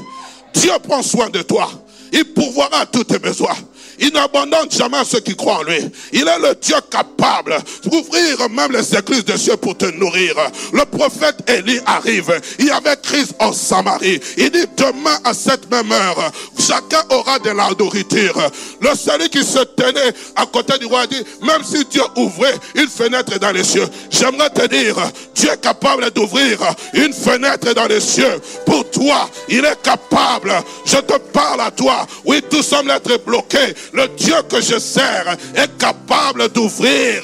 Dieu 0.53 0.71
prend 0.83 1.01
soin 1.01 1.29
de 1.29 1.41
toi. 1.41 1.69
Il 2.12 2.25
pourvoira 2.25 2.85
tous 2.85 3.03
tes 3.03 3.19
besoins. 3.19 3.55
Il 3.99 4.13
n'abandonne 4.13 4.71
jamais 4.71 5.03
ceux 5.05 5.19
qui 5.19 5.35
croient 5.35 5.59
en 5.59 5.63
lui. 5.63 5.79
Il 6.13 6.27
est 6.27 6.39
le 6.39 6.55
Dieu 6.62 6.75
capable 6.89 7.57
d'ouvrir 7.83 8.49
même 8.49 8.71
les 8.71 8.95
églises 8.95 9.25
de 9.25 9.38
cieux 9.38 9.57
pour 9.57 9.77
te 9.77 9.85
nourrir. 9.85 10.35
Le 10.73 10.85
prophète 10.85 11.38
Élie 11.49 11.79
arrive. 11.85 12.39
Il 12.59 12.65
y 12.65 12.71
avait 12.71 12.95
crise 13.01 13.33
en 13.39 13.51
Samarie. 13.51 14.19
Il 14.38 14.51
dit 14.51 14.65
demain 14.77 15.17
à 15.23 15.33
cette 15.33 15.69
même 15.69 15.91
heure, 15.91 16.31
chacun 16.57 17.03
aura 17.09 17.39
de 17.39 17.49
la 17.49 17.69
nourriture. 17.77 18.49
Le 18.81 18.95
salut 18.95 19.29
qui 19.29 19.43
se 19.43 19.59
tenait 19.59 20.13
à 20.35 20.45
côté 20.45 20.77
du 20.77 20.85
roi 20.85 21.05
dit, 21.07 21.23
même 21.41 21.63
si 21.63 21.83
Dieu 21.85 22.03
ouvrait 22.15 22.55
une 22.75 22.88
fenêtre 22.88 23.38
dans 23.39 23.51
les 23.51 23.63
cieux, 23.63 23.88
j'aimerais 24.09 24.49
te 24.49 24.65
dire, 24.67 24.95
Dieu 25.35 25.49
est 25.51 25.62
capable 25.62 26.09
d'ouvrir 26.12 26.59
une 26.93 27.13
fenêtre 27.13 27.73
dans 27.73 27.88
les 27.88 27.99
cieux. 27.99 28.39
Pour 28.65 28.89
toi, 28.89 29.29
il 29.47 29.65
est 29.65 29.81
capable. 29.81 30.53
Je 30.85 30.97
te 30.97 31.17
parle 31.17 31.62
à 31.62 31.71
toi. 31.71 32.07
Oui, 32.25 32.41
tout 32.49 32.63
semble 32.63 32.91
être 32.91 33.23
bloqué. 33.25 33.59
Le 33.93 34.08
Dieu 34.10 34.36
que 34.49 34.62
je 34.62 34.80
sers 34.80 35.36
est 35.56 35.78
capable 35.78 36.49
d'ouvrir. 36.49 37.23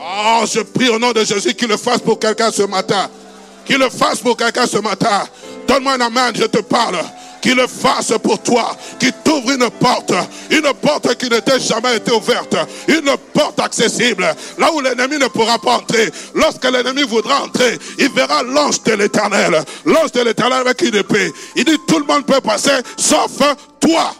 Oh, 0.00 0.44
je 0.52 0.60
prie 0.60 0.88
au 0.88 0.98
nom 0.98 1.12
de 1.12 1.24
Jésus 1.24 1.54
qu'il 1.54 1.68
le 1.68 1.76
fasse 1.76 2.00
pour 2.00 2.18
quelqu'un 2.18 2.50
ce 2.50 2.62
matin. 2.62 3.08
Qu'il 3.64 3.78
le 3.78 3.90
fasse 3.90 4.20
pour 4.20 4.36
quelqu'un 4.36 4.66
ce 4.66 4.78
matin. 4.78 5.24
Donne-moi 5.66 5.94
un 5.94 6.00
amen, 6.00 6.32
je 6.34 6.44
te 6.44 6.58
parle 6.58 6.98
qu'il 7.40 7.54
le 7.54 7.66
fasse 7.66 8.12
pour 8.22 8.42
toi, 8.42 8.76
qu'il 8.98 9.12
t'ouvre 9.24 9.50
une 9.50 9.70
porte, 9.70 10.12
une 10.50 10.72
porte 10.80 11.14
qui 11.16 11.28
n'était 11.28 11.60
jamais 11.60 11.96
été 11.96 12.12
ouverte, 12.12 12.56
une 12.88 13.16
porte 13.32 13.60
accessible, 13.60 14.34
là 14.58 14.72
où 14.72 14.80
l'ennemi 14.80 15.18
ne 15.18 15.28
pourra 15.28 15.58
pas 15.58 15.76
entrer. 15.76 16.10
Lorsque 16.34 16.64
l'ennemi 16.64 17.02
voudra 17.02 17.44
entrer, 17.44 17.78
il 17.98 18.10
verra 18.10 18.42
l'ange 18.42 18.82
de 18.82 18.92
l'éternel, 18.92 19.62
l'ange 19.84 20.12
de 20.12 20.20
l'éternel 20.20 20.60
avec 20.60 20.82
une 20.82 20.96
épée. 20.96 21.32
Il 21.56 21.64
dit 21.64 21.78
tout 21.86 21.98
le 21.98 22.04
monde 22.04 22.26
peut 22.26 22.40
passer, 22.40 22.70
sauf 22.96 23.30
toi. 23.80 24.14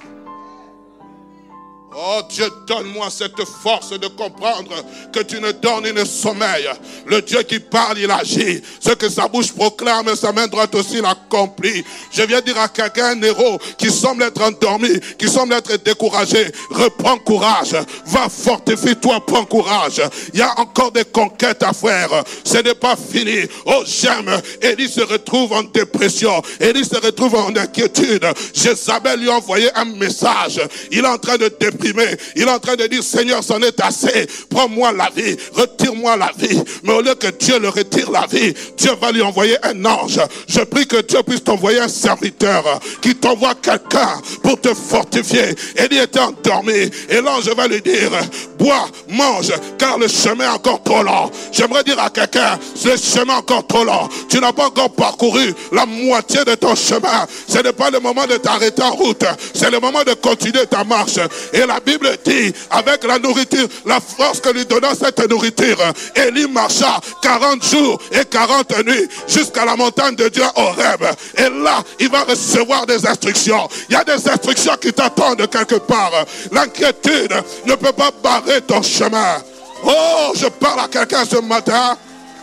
Oh 2.01 2.21
Dieu, 2.29 2.49
donne-moi 2.65 3.09
cette 3.11 3.45
force 3.61 3.91
de 3.91 4.07
comprendre 4.07 4.71
que 5.13 5.19
tu 5.19 5.41
ne 5.41 5.51
donnes 5.51 5.87
une 5.87 6.05
sommeil. 6.05 6.69
Le 7.07 7.21
Dieu 7.23 7.43
qui 7.43 7.59
parle, 7.59 7.99
il 7.99 8.09
agit. 8.09 8.63
Ce 8.79 8.91
que 8.91 9.09
sa 9.09 9.27
bouche 9.27 9.53
proclame, 9.53 10.15
sa 10.15 10.31
main 10.31 10.47
droite 10.47 10.77
aussi 10.77 11.01
l'accomplit. 11.01 11.83
Je 12.13 12.23
viens 12.23 12.41
dire 12.41 12.57
à 12.61 12.69
quelqu'un, 12.69 13.17
un 13.17 13.23
héros 13.23 13.59
qui 13.77 13.91
semble 13.91 14.23
être 14.23 14.41
endormi, 14.41 15.01
qui 15.19 15.29
semble 15.29 15.55
être 15.55 15.83
découragé, 15.83 16.47
reprends 16.71 17.19
courage. 17.19 17.75
Va 18.07 18.29
fortifie-toi, 18.29 19.19
prends 19.27 19.45
courage. 19.45 20.01
Il 20.33 20.39
y 20.39 20.43
a 20.43 20.57
encore 20.61 20.93
des 20.93 21.05
conquêtes 21.05 21.65
à 21.65 21.73
faire. 21.73 22.23
Ce 22.45 22.59
n'est 22.59 22.75
pas 22.75 22.95
fini. 22.95 23.49
Oh, 23.67 23.83
j'aime. 23.85 24.41
Élie 24.63 24.89
se 24.89 25.01
retrouve 25.01 25.53
en 25.53 25.65
dépression. 25.65 26.41
Élie 26.61 26.85
se 26.85 27.05
retrouve 27.05 27.35
en 27.35 27.57
inquiétude. 27.57 28.25
Jézabel 28.55 29.19
lui 29.19 29.31
a 29.31 29.35
envoyé 29.39 29.69
un 29.75 29.87
message. 29.87 30.61
Il 30.93 31.01
est 31.01 31.09
en 31.09 31.19
train 31.19 31.37
de 31.37 31.51
déprimer 31.59 31.88
il 32.37 32.43
est 32.43 32.51
en 32.51 32.59
train 32.59 32.77
de 32.77 32.87
dire, 32.87 33.03
Seigneur, 33.03 33.43
c'en 33.43 33.61
est 33.61 33.81
assez. 33.81 34.27
Prends-moi 34.51 34.93
la 34.93 35.11
vie. 35.15 35.37
Retire-moi 35.53 36.17
la 36.17 36.31
vie. 36.37 36.63
Mais 36.83 36.93
au 36.93 37.01
lieu 37.01 37.15
que 37.15 37.29
Dieu 37.29 37.59
le 37.59 37.69
retire 37.69 38.11
la 38.11 38.27
vie, 38.27 38.55
Dieu 38.77 38.93
va 39.01 39.13
lui 39.13 39.23
envoyer 39.23 39.57
un 39.63 39.85
ange. 39.85 40.21
Je 40.47 40.61
prie 40.61 40.87
que 40.87 41.01
Dieu 41.03 41.23
puisse 41.27 41.45
t'envoyer 41.45 41.81
un 41.81 41.89
serviteur 41.89 42.81
qui 43.01 43.15
t'envoie 43.15 43.55
quelqu'un 43.55 44.21
pour 44.43 44.61
te 44.61 44.73
fortifier. 44.75 45.55
il 45.79 45.99
était 45.99 46.21
endormi. 46.21 46.91
Et 47.09 47.21
l'ange 47.21 47.49
va 47.49 47.67
lui 47.67 47.81
dire, 47.81 48.11
bois, 48.59 48.89
mange, 49.09 49.53
car 49.79 49.99
le 49.99 50.09
chemin 50.09 50.45
est 50.45 50.55
encore 50.55 50.83
trop 50.83 51.03
long. 51.03 51.31
J'aimerais 51.53 51.85
dire 51.85 51.99
à 52.01 52.11
quelqu'un, 52.11 52.59
le 52.85 52.97
chemin 52.97 53.35
est 53.35 53.39
encore 53.39 53.67
trop 53.67 53.85
long. 53.85 54.09
Tu 54.29 54.39
n'as 54.41 54.53
pas 54.53 54.67
encore 54.67 54.91
parcouru 54.93 55.55
la 55.73 55.87
moitié 55.87 56.45
de 56.45 56.55
ton 56.55 56.75
chemin. 56.75 57.27
Ce 57.49 57.59
n'est 57.59 57.73
pas 57.73 57.91
le 57.91 58.01
moment 58.01 58.27
de 58.27 58.37
t'arrêter 58.37 58.83
en 58.83 58.93
route. 58.93 59.25
C'est 59.55 59.71
le 59.71 59.81
moment 59.81 60.03
de 60.05 60.15
continuer 60.15 60.67
ta 60.67 60.85
marche. 60.85 61.19
Et 61.53 61.67
la 61.67 61.78
Bible 61.85 62.11
dit, 62.25 62.53
avec 62.71 63.05
la 63.05 63.19
nourriture, 63.19 63.67
la 63.85 64.01
force 64.01 64.41
que 64.41 64.51
lui 64.51 64.67
donna 64.67 64.91
cette 64.95 65.29
nourriture, 65.29 65.79
Élie 66.15 66.49
marcha 66.49 67.01
40 67.23 67.65
jours 67.65 68.01
et 68.13 68.25
40 68.25 68.87
nuits 68.87 69.09
jusqu'à 69.27 69.65
la 69.65 69.77
montagne 69.77 70.17
de 70.17 70.29
Dieu 70.29 70.45
Horeb. 70.55 71.05
Et 71.37 71.49
là, 71.63 71.83
il 71.99 72.11
va 72.11 72.25
recevoir 72.25 72.87
des 72.87 73.07
instructions. 73.07 73.69
Il 73.89 73.95
y 73.95 73.97
a 73.97 74.05
des 74.05 74.29
instructions 74.29 74.77
qui 74.81 74.93
t'attendent 74.93 75.49
quelque 75.49 75.77
part. 75.77 76.13
L'inquiétude 76.53 77.35
ne 77.67 77.75
peut 77.75 77.93
pas 77.93 78.11
barrer 78.23 78.61
ton 78.63 78.83
chemin. 78.83 79.43
Oh, 79.85 80.33
je 80.35 80.47
parle 80.47 80.81
à 80.81 80.89
quelqu'un 80.89 81.25
ce 81.25 81.41
matin. 81.41 81.97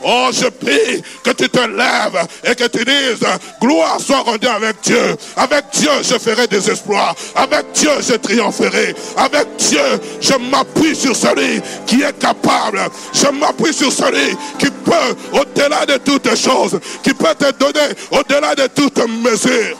Oh, 0.08 0.30
je 0.32 0.46
prie 0.50 1.02
que 1.24 1.32
tu 1.32 1.50
te 1.50 1.58
lèves 1.58 2.28
et 2.44 2.54
que 2.54 2.66
tu 2.66 2.86
dises, 2.86 3.28
gloire 3.60 4.00
soit 4.00 4.20
rendue 4.20 4.46
avec 4.46 4.76
Dieu. 4.84 5.16
Avec 5.36 5.66
Dieu, 5.74 5.90
je 6.04 6.20
ferai 6.20 6.46
des 6.46 6.70
exploits. 6.70 7.16
Avec 7.34 7.72
Dieu, 7.74 7.90
je 8.08 8.14
triompherai. 8.14 8.96
Avec 9.18 9.48
Dieu, 9.58 9.82
je 10.22 10.36
m'appuie 10.36 10.96
sur 10.96 11.16
celui 11.16 11.60
qui 11.88 12.04
est 12.04 12.20
capable. 12.20 12.82
Je 13.14 13.28
m'appuie 13.30 13.74
sur 13.74 13.92
celui 13.92 14.38
qui 14.60 14.70
peut, 14.70 15.16
au-delà 15.34 15.88
de 15.88 15.98
toutes 15.98 16.36
choses, 16.36 16.80
qui 17.02 17.12
peut 17.16 17.34
te 17.34 17.52
donner 17.54 17.96
au-delà 18.12 18.54
de 18.54 18.68
toutes 18.68 19.00
mesures. 19.08 19.78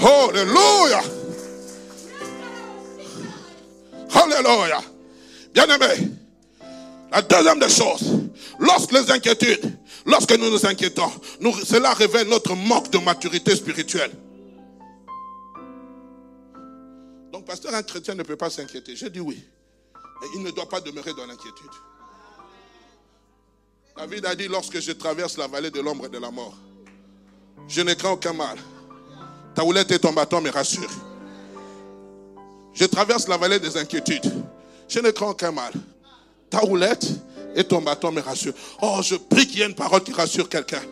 Alléluia. 0.00 1.02
Alléluia. 4.14 4.80
Bien-aimé, 5.52 6.08
la 7.10 7.22
deuxième 7.22 7.58
des 7.58 7.68
choses, 7.68 8.20
lorsque 8.58 8.92
les 8.92 9.10
inquiétudes, 9.10 9.78
lorsque 10.06 10.32
nous 10.38 10.50
nous 10.50 10.64
inquiétons, 10.64 11.10
cela 11.64 11.92
révèle 11.92 12.28
notre 12.28 12.54
manque 12.54 12.90
de 12.90 12.98
maturité 12.98 13.56
spirituelle. 13.56 14.12
Donc, 17.32 17.46
pasteur, 17.46 17.74
un 17.74 17.82
chrétien 17.82 18.14
ne 18.14 18.22
peut 18.22 18.36
pas 18.36 18.50
s'inquiéter. 18.50 18.94
J'ai 18.94 19.10
dit 19.10 19.20
oui. 19.20 19.42
Mais 20.20 20.26
il 20.34 20.42
ne 20.42 20.50
doit 20.50 20.68
pas 20.68 20.80
demeurer 20.80 21.14
dans 21.14 21.26
l'inquiétude. 21.26 21.70
David 23.96 24.26
a 24.26 24.34
dit, 24.34 24.48
lorsque 24.48 24.80
je 24.80 24.92
traverse 24.92 25.36
la 25.36 25.46
vallée 25.46 25.70
de 25.70 25.80
l'ombre 25.80 26.06
et 26.06 26.08
de 26.08 26.18
la 26.18 26.30
mort, 26.30 26.56
je 27.68 27.80
ne 27.80 27.94
crains 27.94 28.12
aucun 28.12 28.32
mal. 28.32 28.58
Ta 29.54 29.64
houlette 29.64 29.90
et 29.90 29.98
ton 29.98 30.12
bâton 30.12 30.40
me 30.40 30.50
rassurent. 30.50 30.90
Je 32.72 32.84
traverse 32.84 33.26
la 33.28 33.36
vallée 33.36 33.58
des 33.58 33.76
inquiétudes. 33.76 34.32
Je 34.90 34.98
ne 34.98 35.10
crains 35.12 35.28
aucun 35.28 35.52
mal. 35.52 35.72
Ta 36.50 36.58
roulette 36.58 37.06
et 37.54 37.62
ton 37.62 37.80
bâton 37.80 38.10
me 38.10 38.20
rassurent. 38.20 38.54
Oh, 38.82 38.98
je 39.02 39.14
prie 39.14 39.46
qu'il 39.46 39.60
y 39.60 39.62
ait 39.62 39.66
une 39.66 39.74
parole 39.74 40.02
qui 40.02 40.12
rassure 40.12 40.48
quelqu'un. 40.48 40.82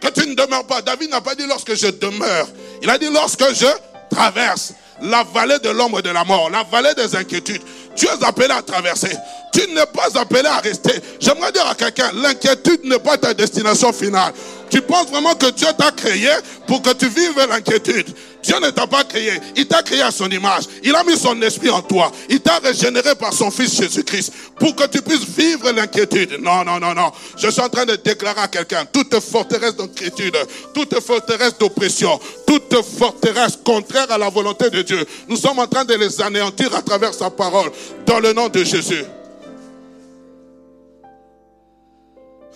Que 0.00 0.08
tu 0.08 0.26
ne 0.26 0.34
demeures 0.34 0.66
pas. 0.66 0.80
David 0.80 1.10
n'a 1.10 1.20
pas 1.20 1.34
dit 1.34 1.46
lorsque 1.46 1.74
je 1.74 1.88
demeure. 1.88 2.48
Il 2.82 2.88
a 2.88 2.98
dit 2.98 3.10
lorsque 3.12 3.44
je 3.54 3.66
traverse 4.10 4.72
la 5.02 5.24
vallée 5.24 5.58
de 5.58 5.68
l'ombre 5.68 6.00
de 6.00 6.10
la 6.10 6.24
mort, 6.24 6.48
la 6.48 6.62
vallée 6.64 6.94
des 6.94 7.14
inquiétudes. 7.14 7.62
Tu 7.94 8.06
es 8.06 8.24
appelé 8.24 8.50
à 8.50 8.62
traverser. 8.62 9.14
Tu 9.52 9.60
n'es 9.72 9.86
pas 9.86 10.18
appelé 10.18 10.46
à 10.46 10.58
rester. 10.58 10.92
J'aimerais 11.20 11.52
dire 11.52 11.66
à 11.66 11.74
quelqu'un, 11.74 12.10
l'inquiétude 12.14 12.84
n'est 12.84 12.98
pas 12.98 13.18
ta 13.18 13.34
destination 13.34 13.92
finale. 13.92 14.32
Tu 14.72 14.80
penses 14.80 15.10
vraiment 15.10 15.34
que 15.34 15.50
Dieu 15.50 15.68
t'a 15.76 15.90
créé 15.90 16.30
pour 16.66 16.80
que 16.80 16.94
tu 16.94 17.06
vives 17.06 17.46
l'inquiétude? 17.46 18.06
Dieu 18.42 18.58
ne 18.58 18.70
t'a 18.70 18.86
pas 18.86 19.04
créé. 19.04 19.32
Il 19.54 19.68
t'a 19.68 19.82
créé 19.82 20.00
à 20.00 20.10
son 20.10 20.30
image. 20.30 20.64
Il 20.82 20.96
a 20.96 21.04
mis 21.04 21.14
son 21.14 21.40
esprit 21.42 21.68
en 21.68 21.82
toi. 21.82 22.10
Il 22.30 22.40
t'a 22.40 22.58
régénéré 22.58 23.14
par 23.14 23.34
son 23.34 23.50
Fils 23.50 23.76
Jésus-Christ 23.76 24.32
pour 24.58 24.74
que 24.74 24.86
tu 24.86 25.02
puisses 25.02 25.26
vivre 25.26 25.70
l'inquiétude. 25.72 26.38
Non, 26.40 26.64
non, 26.64 26.80
non, 26.80 26.94
non. 26.94 27.12
Je 27.36 27.50
suis 27.50 27.60
en 27.60 27.68
train 27.68 27.84
de 27.84 27.96
déclarer 27.96 28.40
à 28.40 28.48
quelqu'un, 28.48 28.86
toute 28.86 29.20
forteresse 29.20 29.76
d'inquiétude, 29.76 30.38
toute 30.72 30.98
forteresse 31.00 31.58
d'oppression, 31.58 32.18
toute 32.46 32.74
forteresse 32.82 33.58
contraire 33.62 34.10
à 34.10 34.16
la 34.16 34.30
volonté 34.30 34.70
de 34.70 34.80
Dieu, 34.80 35.04
nous 35.28 35.36
sommes 35.36 35.58
en 35.58 35.66
train 35.66 35.84
de 35.84 35.94
les 35.94 36.22
anéantir 36.22 36.74
à 36.74 36.80
travers 36.80 37.12
sa 37.12 37.28
parole 37.28 37.70
dans 38.06 38.20
le 38.20 38.32
nom 38.32 38.48
de 38.48 38.64
Jésus. 38.64 39.04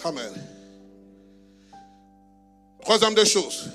Amen. 0.02 0.55
Troisième 2.86 3.16
des 3.16 3.26
choses. 3.26 3.68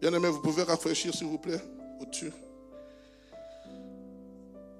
Bien 0.00 0.14
aimé, 0.14 0.28
vous 0.28 0.40
pouvez 0.40 0.62
rafraîchir 0.62 1.14
s'il 1.14 1.26
vous 1.26 1.36
plaît 1.36 1.60
au-dessus. 2.00 2.32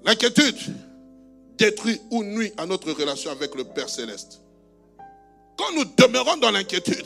L'inquiétude 0.03 0.57
détruit 1.59 2.01
ou 2.11 2.25
nuit 2.25 2.55
à 2.57 2.65
notre 2.65 2.91
relation 2.91 3.31
avec 3.31 3.55
le 3.55 3.65
Père 3.65 3.91
céleste. 3.91 4.41
Quand 5.59 5.71
nous 5.75 5.85
demeurons 5.85 6.39
dans 6.39 6.51
l'inquiétude, 6.51 7.05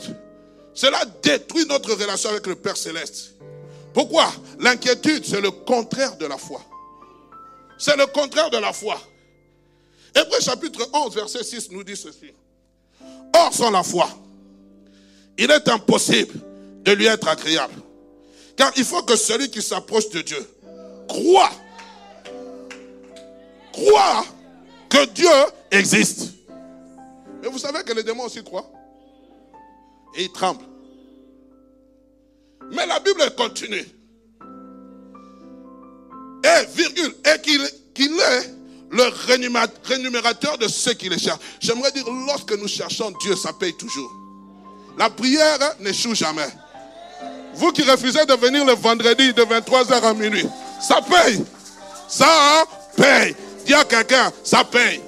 cela 0.73 1.03
détruit 1.21 1.65
notre 1.65 1.93
relation 1.93 2.29
avec 2.29 2.47
le 2.47 2.55
Père 2.55 2.77
céleste. 2.77 3.33
Pourquoi? 3.93 4.31
L'inquiétude, 4.59 5.25
c'est 5.25 5.41
le 5.41 5.51
contraire 5.51 6.15
de 6.15 6.25
la 6.25 6.37
foi. 6.37 6.61
C'est 7.77 7.97
le 7.97 8.05
contraire 8.05 8.49
de 8.49 8.59
la 8.59 8.71
foi. 8.71 8.97
Hébreu 10.15 10.39
chapitre 10.39 10.87
11, 10.93 11.15
verset 11.15 11.43
6 11.43 11.69
nous 11.71 11.83
dit 11.83 11.97
ceci. 11.97 12.31
Or, 13.35 13.53
sans 13.53 13.71
la 13.71 13.83
foi, 13.83 14.07
il 15.37 15.49
est 15.51 15.67
impossible 15.67 16.33
de 16.83 16.91
lui 16.91 17.05
être 17.05 17.27
agréable. 17.27 17.73
Car 18.55 18.71
il 18.75 18.83
faut 18.83 19.01
que 19.03 19.15
celui 19.15 19.49
qui 19.49 19.61
s'approche 19.61 20.09
de 20.09 20.21
Dieu 20.21 20.47
croit, 21.07 21.51
croit 23.71 24.25
que 24.89 25.05
Dieu 25.07 25.29
existe. 25.71 26.33
Mais 27.41 27.49
vous 27.49 27.57
savez 27.57 27.83
que 27.83 27.93
les 27.93 28.03
démons 28.03 28.25
aussi 28.25 28.43
croient. 28.43 28.69
Et 30.15 30.23
ils 30.23 30.31
tremblent. 30.31 30.65
Mais 32.71 32.85
la 32.85 32.99
Bible 32.99 33.23
continue. 33.35 33.85
Et, 36.45 36.65
virgule, 36.75 37.15
et 37.25 37.41
qu'il 37.41 38.19
est 38.19 38.53
le 38.91 39.03
rémunérateur 39.87 40.57
de 40.57 40.67
ceux 40.67 40.93
qui 40.93 41.09
les 41.09 41.17
cherchent. 41.17 41.39
J'aimerais 41.59 41.91
dire, 41.91 42.05
lorsque 42.27 42.51
nous 42.53 42.67
cherchons 42.67 43.11
Dieu, 43.21 43.35
ça 43.35 43.51
paye 43.53 43.75
toujours. 43.75 44.11
La 44.97 45.09
prière 45.09 45.57
n'échoue 45.79 46.15
jamais. 46.15 46.47
Vous 47.55 47.71
qui 47.71 47.83
refusez 47.83 48.25
de 48.25 48.33
venir 48.33 48.65
le 48.65 48.73
vendredi 48.73 49.33
de 49.33 49.43
23h 49.43 50.01
à 50.03 50.13
minuit, 50.13 50.47
ça 50.81 51.01
paye. 51.01 51.43
Ça 52.07 52.65
paye. 52.95 53.35
Dis 53.65 53.73
à 53.73 53.83
quelqu'un, 53.83 54.31
ça 54.43 54.63
paye. 54.63 55.01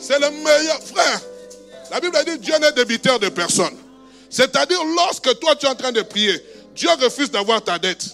C'est 0.00 0.18
le 0.18 0.30
meilleur. 0.30 0.80
Frère, 0.82 1.20
la 1.90 2.00
Bible 2.00 2.16
dit 2.26 2.38
Dieu 2.38 2.54
n'est 2.58 2.72
débiteur 2.72 3.18
de 3.18 3.28
personne. 3.28 3.74
C'est-à-dire, 4.28 4.80
lorsque 4.96 5.38
toi 5.40 5.56
tu 5.56 5.66
es 5.66 5.68
en 5.68 5.74
train 5.74 5.92
de 5.92 6.02
prier, 6.02 6.40
Dieu 6.74 6.88
refuse 7.00 7.30
d'avoir 7.30 7.62
ta 7.62 7.78
dette. 7.78 8.06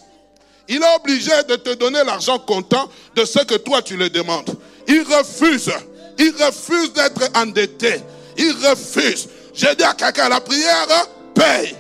Il 0.68 0.82
est 0.82 0.96
obligé 0.96 1.30
de 1.48 1.56
te 1.56 1.74
donner 1.74 2.02
l'argent 2.04 2.38
comptant 2.38 2.88
de 3.14 3.24
ce 3.24 3.38
que 3.40 3.54
toi 3.54 3.82
tu 3.82 3.96
le 3.96 4.10
demandes. 4.10 4.56
Il 4.88 5.02
refuse. 5.02 5.70
Il 6.18 6.32
refuse 6.42 6.92
d'être 6.92 7.30
endetté. 7.36 8.00
Il 8.36 8.52
refuse. 8.66 9.28
J'ai 9.56 9.74
dit 9.74 9.84
à 9.84 9.94
quelqu'un, 9.94 10.28
la 10.28 10.40
prière 10.40 10.86
paye. 11.34 11.74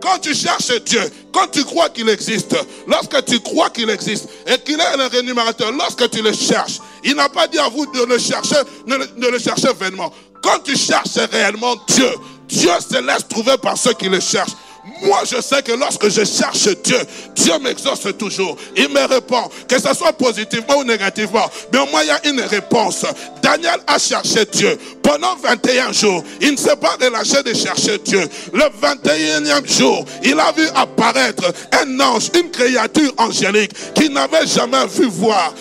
Quand 0.00 0.18
tu 0.18 0.34
cherches 0.34 0.72
Dieu, 0.84 1.02
quand 1.32 1.48
tu 1.48 1.64
crois 1.64 1.88
qu'il 1.88 2.08
existe, 2.08 2.56
lorsque 2.86 3.24
tu 3.24 3.40
crois 3.40 3.70
qu'il 3.70 3.88
existe 3.90 4.28
et 4.46 4.58
qu'il 4.58 4.80
est 4.80 4.96
le 4.96 5.06
rémunérateur, 5.06 5.72
lorsque 5.72 6.10
tu 6.10 6.22
le 6.22 6.32
cherches, 6.32 6.78
il 7.04 7.14
n'a 7.14 7.28
pas 7.28 7.46
dit 7.46 7.58
à 7.58 7.68
vous 7.68 7.86
de 7.86 8.04
le 8.04 8.18
chercher, 8.18 8.56
de 8.86 9.26
le 9.26 9.38
chercher 9.38 9.72
vainement. 9.78 10.12
Quand 10.42 10.58
tu 10.64 10.76
cherches 10.76 11.16
réellement 11.32 11.74
Dieu, 11.88 12.10
Dieu 12.48 12.70
se 12.80 13.00
laisse 13.04 13.26
trouver 13.28 13.56
par 13.58 13.76
ceux 13.76 13.92
qui 13.92 14.08
le 14.08 14.20
cherchent. 14.20 14.54
Moi, 15.02 15.22
je 15.24 15.40
sais 15.40 15.62
que 15.62 15.72
lorsque 15.72 16.08
je 16.08 16.24
cherche 16.24 16.68
Dieu, 16.82 16.98
Dieu 17.34 17.58
m'exauce 17.60 18.06
toujours. 18.18 18.56
Il 18.76 18.88
me 18.88 19.04
répond, 19.06 19.48
que 19.68 19.78
ce 19.80 19.94
soit 19.94 20.12
positivement 20.12 20.78
ou 20.78 20.84
négativement. 20.84 21.48
Mais 21.72 21.78
au 21.78 21.86
moins, 21.86 22.02
il 22.02 22.08
y 22.08 22.10
a 22.10 22.26
une 22.26 22.40
réponse. 22.40 23.04
Daniel 23.42 23.78
a 23.86 23.98
cherché 23.98 24.44
Dieu 24.46 24.78
pendant 25.02 25.36
21 25.36 25.92
jours. 25.92 26.24
Il 26.40 26.52
ne 26.52 26.56
s'est 26.56 26.76
pas 26.76 26.96
relâché 27.00 27.42
de 27.42 27.54
chercher 27.54 27.98
Dieu. 27.98 28.28
Le 28.52 28.64
21e 28.82 29.66
jour, 29.66 30.04
il 30.22 30.38
a 30.38 30.52
vu 30.52 30.66
apparaître 30.74 31.52
un 31.80 32.00
ange, 32.00 32.30
une 32.34 32.50
créature 32.50 33.12
angélique 33.18 33.72
qu'il 33.94 34.12
n'avait 34.12 34.46
jamais 34.46 34.86
vu 34.86 35.06
voir. 35.06 35.54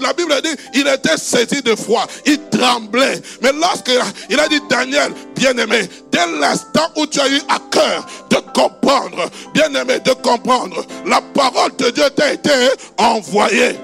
la 0.00 0.12
Bible 0.12 0.34
dit, 0.42 0.56
il 0.74 0.86
était 0.86 1.16
saisi 1.16 1.62
de 1.62 1.74
foi. 1.74 2.06
Il 2.26 2.38
tremblait. 2.50 3.20
Mais 3.42 3.52
lorsque 3.52 3.90
il 4.28 4.38
a 4.38 4.48
dit, 4.48 4.60
Daniel, 4.68 5.12
bien-aimé, 5.34 5.88
dès 6.12 6.26
l'instant 6.38 6.88
où 6.96 7.06
tu 7.06 7.18
as 7.20 7.28
eu 7.28 7.40
à 7.48 7.58
cœur 7.70 8.06
de 8.30 8.36
comprendre, 8.52 9.28
bien-aimé, 9.52 9.98
de 10.00 10.12
comprendre, 10.12 10.84
la 11.06 11.20
parole 11.20 11.74
de 11.76 11.90
Dieu 11.90 12.08
t'a 12.10 12.32
été 12.32 12.50
envoyée. 12.98 13.76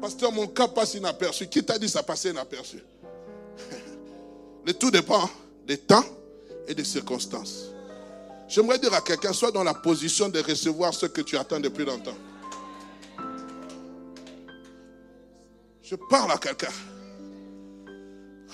Pasteur, 0.00 0.32
mon 0.32 0.48
cas 0.48 0.66
passe 0.66 0.94
inaperçu. 0.94 1.46
Qui 1.46 1.62
t'a 1.62 1.78
dit 1.78 1.88
ça 1.88 2.02
passait 2.02 2.30
inaperçu? 2.30 2.82
Le 4.66 4.72
tout 4.72 4.90
dépend 4.90 5.30
des 5.64 5.78
temps 5.78 6.04
et 6.66 6.74
des 6.74 6.82
circonstances. 6.82 7.66
J'aimerais 8.48 8.80
dire 8.80 8.92
à 8.94 9.00
quelqu'un, 9.00 9.32
sois 9.32 9.52
dans 9.52 9.62
la 9.62 9.74
position 9.74 10.28
de 10.28 10.40
recevoir 10.40 10.92
ce 10.92 11.06
que 11.06 11.20
tu 11.20 11.36
attends 11.36 11.60
depuis 11.60 11.84
longtemps. 11.84 12.16
Je 15.82 15.94
parle 16.10 16.32
à 16.32 16.38
quelqu'un. 16.38 16.72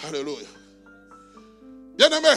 Alléluia. 0.06 0.46
Bien-aimé, 1.96 2.28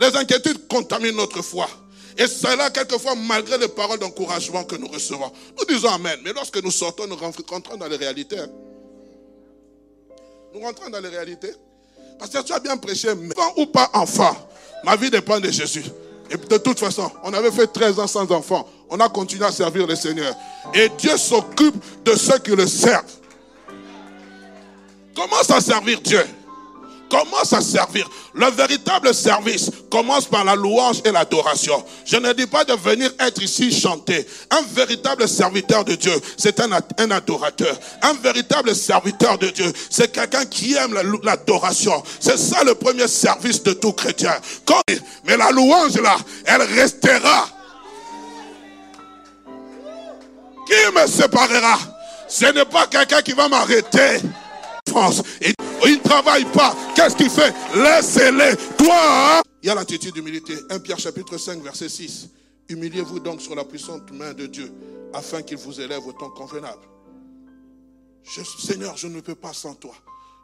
les 0.00 0.16
inquiétudes 0.16 0.66
contaminent 0.68 1.16
notre 1.16 1.42
foi. 1.42 1.68
Et 2.16 2.26
cela, 2.26 2.70
quelquefois, 2.70 3.14
malgré 3.14 3.58
les 3.58 3.68
paroles 3.68 3.98
d'encouragement 3.98 4.64
que 4.64 4.76
nous 4.76 4.88
recevons. 4.88 5.30
Nous 5.56 5.64
disons 5.66 5.88
Amen. 5.88 6.18
Mais 6.24 6.32
lorsque 6.32 6.62
nous 6.62 6.70
sortons, 6.70 7.06
nous 7.06 7.16
rentrons 7.16 7.76
dans 7.76 7.86
les 7.86 7.96
réalités. 7.96 8.38
Hein. 8.38 8.48
Nous 10.52 10.60
rentrons 10.60 10.90
dans 10.90 11.00
les 11.00 11.08
réalités. 11.08 11.52
Parce 12.18 12.32
que 12.32 12.42
tu 12.42 12.52
as 12.52 12.58
bien 12.58 12.76
prêché, 12.76 13.10
enfant 13.10 13.52
ou 13.56 13.66
pas 13.66 13.88
enfant, 13.92 14.36
ma 14.84 14.96
vie 14.96 15.10
dépend 15.10 15.38
de 15.38 15.50
Jésus. 15.50 15.84
Et 16.30 16.36
de 16.36 16.56
toute 16.58 16.80
façon, 16.80 17.10
on 17.22 17.32
avait 17.32 17.52
fait 17.52 17.68
13 17.68 18.00
ans 18.00 18.06
sans 18.06 18.30
enfant. 18.32 18.68
On 18.90 18.98
a 18.98 19.08
continué 19.08 19.44
à 19.44 19.52
servir 19.52 19.86
le 19.86 19.94
Seigneur. 19.94 20.34
Et 20.74 20.88
Dieu 20.98 21.16
s'occupe 21.16 21.76
de 22.04 22.16
ceux 22.16 22.38
qui 22.38 22.50
le 22.50 22.66
servent. 22.66 23.04
Commence 25.14 25.50
à 25.50 25.60
servir 25.60 26.00
Dieu? 26.00 26.24
Commence 27.08 27.52
à 27.52 27.60
servir? 27.60 28.08
Le 28.34 28.46
véritable 28.50 29.14
service 29.14 29.70
commence 29.90 30.26
par 30.26 30.44
la 30.44 30.54
louange 30.54 31.00
et 31.04 31.10
l'adoration. 31.10 31.84
Je 32.04 32.16
ne 32.16 32.32
dis 32.32 32.46
pas 32.46 32.64
de 32.64 32.74
venir 32.74 33.10
être 33.20 33.42
ici 33.42 33.72
chanter. 33.72 34.26
Un 34.50 34.62
véritable 34.74 35.28
serviteur 35.28 35.84
de 35.84 35.94
Dieu, 35.94 36.14
c'est 36.36 36.60
un, 36.60 36.70
adorateur. 37.10 37.78
Un 38.02 38.14
véritable 38.14 38.74
serviteur 38.74 39.38
de 39.38 39.48
Dieu, 39.48 39.72
c'est 39.90 40.12
quelqu'un 40.12 40.44
qui 40.44 40.74
aime 40.74 40.94
l'adoration. 41.22 42.02
C'est 42.20 42.38
ça 42.38 42.62
le 42.64 42.74
premier 42.74 43.08
service 43.08 43.62
de 43.62 43.72
tout 43.72 43.92
chrétien. 43.92 44.36
mais 45.24 45.36
la 45.36 45.50
louange 45.50 46.00
là, 46.00 46.16
elle 46.44 46.62
restera. 46.62 47.48
Qui 50.66 50.92
me 50.94 51.06
séparera? 51.06 51.78
Ce 52.28 52.44
n'est 52.44 52.66
pas 52.66 52.86
quelqu'un 52.86 53.22
qui 53.22 53.32
va 53.32 53.48
m'arrêter. 53.48 54.20
Et 55.40 55.52
il 55.84 55.98
ne 55.98 56.02
travaille 56.02 56.44
pas. 56.46 56.76
Qu'est-ce 56.94 57.16
qu'il 57.16 57.30
fait? 57.30 57.54
Laissez-les. 57.74 58.56
Toi, 58.76 59.42
il 59.62 59.66
y 59.66 59.70
a 59.70 59.74
l'attitude 59.74 60.14
d'humilité. 60.14 60.54
1 60.70 60.78
Pierre 60.80 60.98
chapitre 60.98 61.36
5, 61.36 61.62
verset 61.62 61.88
6. 61.88 62.28
Humiliez-vous 62.68 63.20
donc 63.20 63.40
sur 63.40 63.54
la 63.54 63.64
puissante 63.64 64.10
main 64.12 64.34
de 64.34 64.46
Dieu, 64.46 64.72
afin 65.14 65.42
qu'il 65.42 65.56
vous 65.56 65.80
élève 65.80 66.06
au 66.06 66.12
temps 66.12 66.30
convenable. 66.30 66.82
Seigneur, 68.24 68.96
je 68.96 69.06
ne 69.06 69.20
peux 69.20 69.34
pas 69.34 69.52
sans 69.52 69.74
toi. 69.74 69.94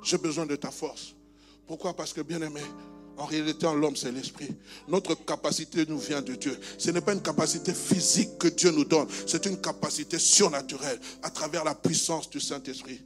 J'ai 0.03 0.19
besoin 0.19 0.47
de 0.47 0.57
ta 0.57 0.71
force. 0.71 1.15
Pourquoi? 1.67 1.95
Parce 1.95 2.13
que, 2.13 2.23
bien 2.23 2.41
aimé, 2.41 2.63
en 3.17 3.27
réalité, 3.27 3.67
en 3.67 3.75
l'homme, 3.75 3.97
c'est 3.97 4.11
l'esprit. 4.11 4.49
Notre 4.89 5.15
capacité 5.15 5.85
nous 5.89 5.99
vient 5.99 6.23
de 6.23 6.35
Dieu. 6.35 6.59
Ce 6.79 6.91
n'est 6.91 7.01
pas 7.01 7.13
une 7.13 7.23
capacité 7.23 7.73
physique 7.73 8.39
que 8.39 8.49
Dieu 8.49 8.71
nous 8.71 8.85
donne. 8.85 9.07
C'est 9.27 9.47
une 9.47 9.61
capacité 9.61 10.19
surnaturelle 10.19 10.99
à 11.23 11.31
travers 11.31 11.65
la 11.65 11.75
puissance 11.75 12.29
du 12.29 12.41
Saint-Esprit. 12.41 13.01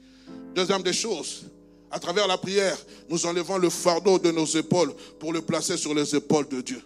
Deuxième 0.55 0.83
des 0.83 0.93
choses, 0.93 1.45
à 1.91 1.99
travers 1.99 2.27
la 2.27 2.37
prière, 2.37 2.77
nous 3.09 3.25
enlevons 3.27 3.59
le 3.59 3.71
fardeau 3.71 4.19
de 4.19 4.31
nos 4.31 4.45
épaules 4.45 4.93
pour 5.19 5.33
le 5.33 5.41
placer 5.41 5.77
sur 5.77 5.95
les 5.95 6.15
épaules 6.15 6.49
de 6.49 6.61
Dieu. 6.61 6.83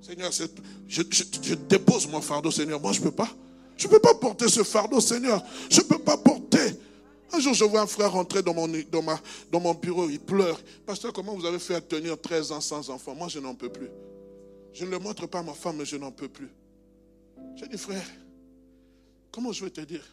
Seigneur, 0.00 0.30
je, 0.88 1.54
dépose 1.54 2.08
mon 2.08 2.20
fardeau, 2.20 2.50
Seigneur. 2.50 2.80
Moi, 2.80 2.92
je 2.92 3.00
ne 3.00 3.04
peux 3.04 3.12
pas. 3.12 3.28
Je 3.76 3.86
ne 3.86 3.92
peux 3.92 4.00
pas 4.00 4.14
porter 4.14 4.48
ce 4.48 4.62
fardeau, 4.62 5.00
Seigneur. 5.00 5.42
Je 5.70 5.80
ne 5.80 5.84
peux 5.84 5.98
pas 5.98 6.16
porter. 6.16 6.76
Un 7.32 7.40
jour, 7.40 7.54
je 7.54 7.64
vois 7.64 7.80
un 7.80 7.86
frère 7.86 8.12
rentrer 8.12 8.42
dans 8.42 8.52
mon, 8.52 8.68
dans, 8.90 9.02
ma, 9.02 9.18
dans 9.50 9.60
mon 9.60 9.72
bureau, 9.74 10.10
il 10.10 10.20
pleure. 10.20 10.60
Pasteur, 10.84 11.12
comment 11.12 11.34
vous 11.34 11.46
avez 11.46 11.58
fait 11.58 11.76
à 11.76 11.80
tenir 11.80 12.20
13 12.20 12.52
ans 12.52 12.60
sans 12.60 12.90
enfant? 12.90 13.14
Moi, 13.14 13.28
je 13.28 13.38
n'en 13.38 13.54
peux 13.54 13.70
plus. 13.70 13.88
Je 14.74 14.84
ne 14.84 14.90
le 14.90 14.98
montre 14.98 15.26
pas 15.26 15.38
à 15.38 15.42
ma 15.42 15.54
femme, 15.54 15.76
mais 15.78 15.84
je 15.84 15.96
n'en 15.96 16.10
peux 16.10 16.28
plus. 16.28 16.50
J'ai 17.56 17.68
dit, 17.68 17.78
frère, 17.78 18.04
comment 19.30 19.52
je 19.52 19.64
vais 19.64 19.70
te 19.70 19.80
dire? 19.80 20.04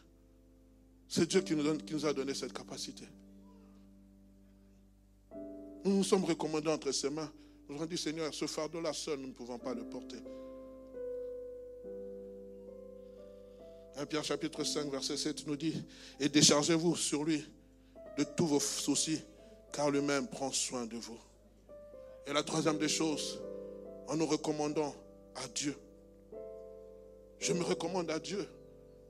C'est 1.10 1.28
Dieu 1.28 1.41
qui 1.41 1.56
nous, 1.56 2.06
a 2.06 2.13
donné 2.13 2.36
cette 2.36 2.54
capacité. 2.54 3.04
Nous 5.84 5.98
nous 5.98 6.04
sommes 6.04 6.24
recommandés 6.24 6.69
entre 6.69 6.91
ses 6.91 7.10
mains. 7.10 7.32
Nous 7.67 7.76
avons 7.76 7.88
dit, 7.88 7.98
Seigneur, 7.98 8.32
ce 8.32 8.45
fardeau-là 8.45 8.93
seul, 8.93 9.19
nous 9.19 9.28
ne 9.28 9.34
pouvons 9.34 9.58
pas 9.58 9.74
le 9.74 9.84
porter. 9.86 10.17
1 13.98 14.06
Pierre 14.06 14.24
chapitre 14.24 14.63
5, 14.63 14.89
verset 14.91 15.17
7 15.17 15.48
nous 15.48 15.56
dit, 15.56 15.84
et 16.19 16.30
déchargez-vous 16.30 16.95
sur 16.95 17.24
lui 17.24 17.43
de 18.17 18.24
tous 18.24 18.45
vos 18.45 18.60
soucis, 18.60 19.22
car 19.74 19.89
lui-même 19.89 20.28
prend 20.28 20.52
soin 20.52 20.86
de 20.86 20.95
vous. 20.95 21.19
Et 22.28 22.34
la 22.34 22.43
troisième 22.43 22.78
des 22.78 22.88
choses, 22.88 23.41
en 24.08 24.15
nous 24.15 24.28
recommandant 24.28 24.93
à 25.36 25.48
Dieu. 25.48 25.76
Je 27.39 27.54
me 27.54 27.63
recommande 27.63 28.12
à 28.12 28.19
Dieu. 28.19 28.48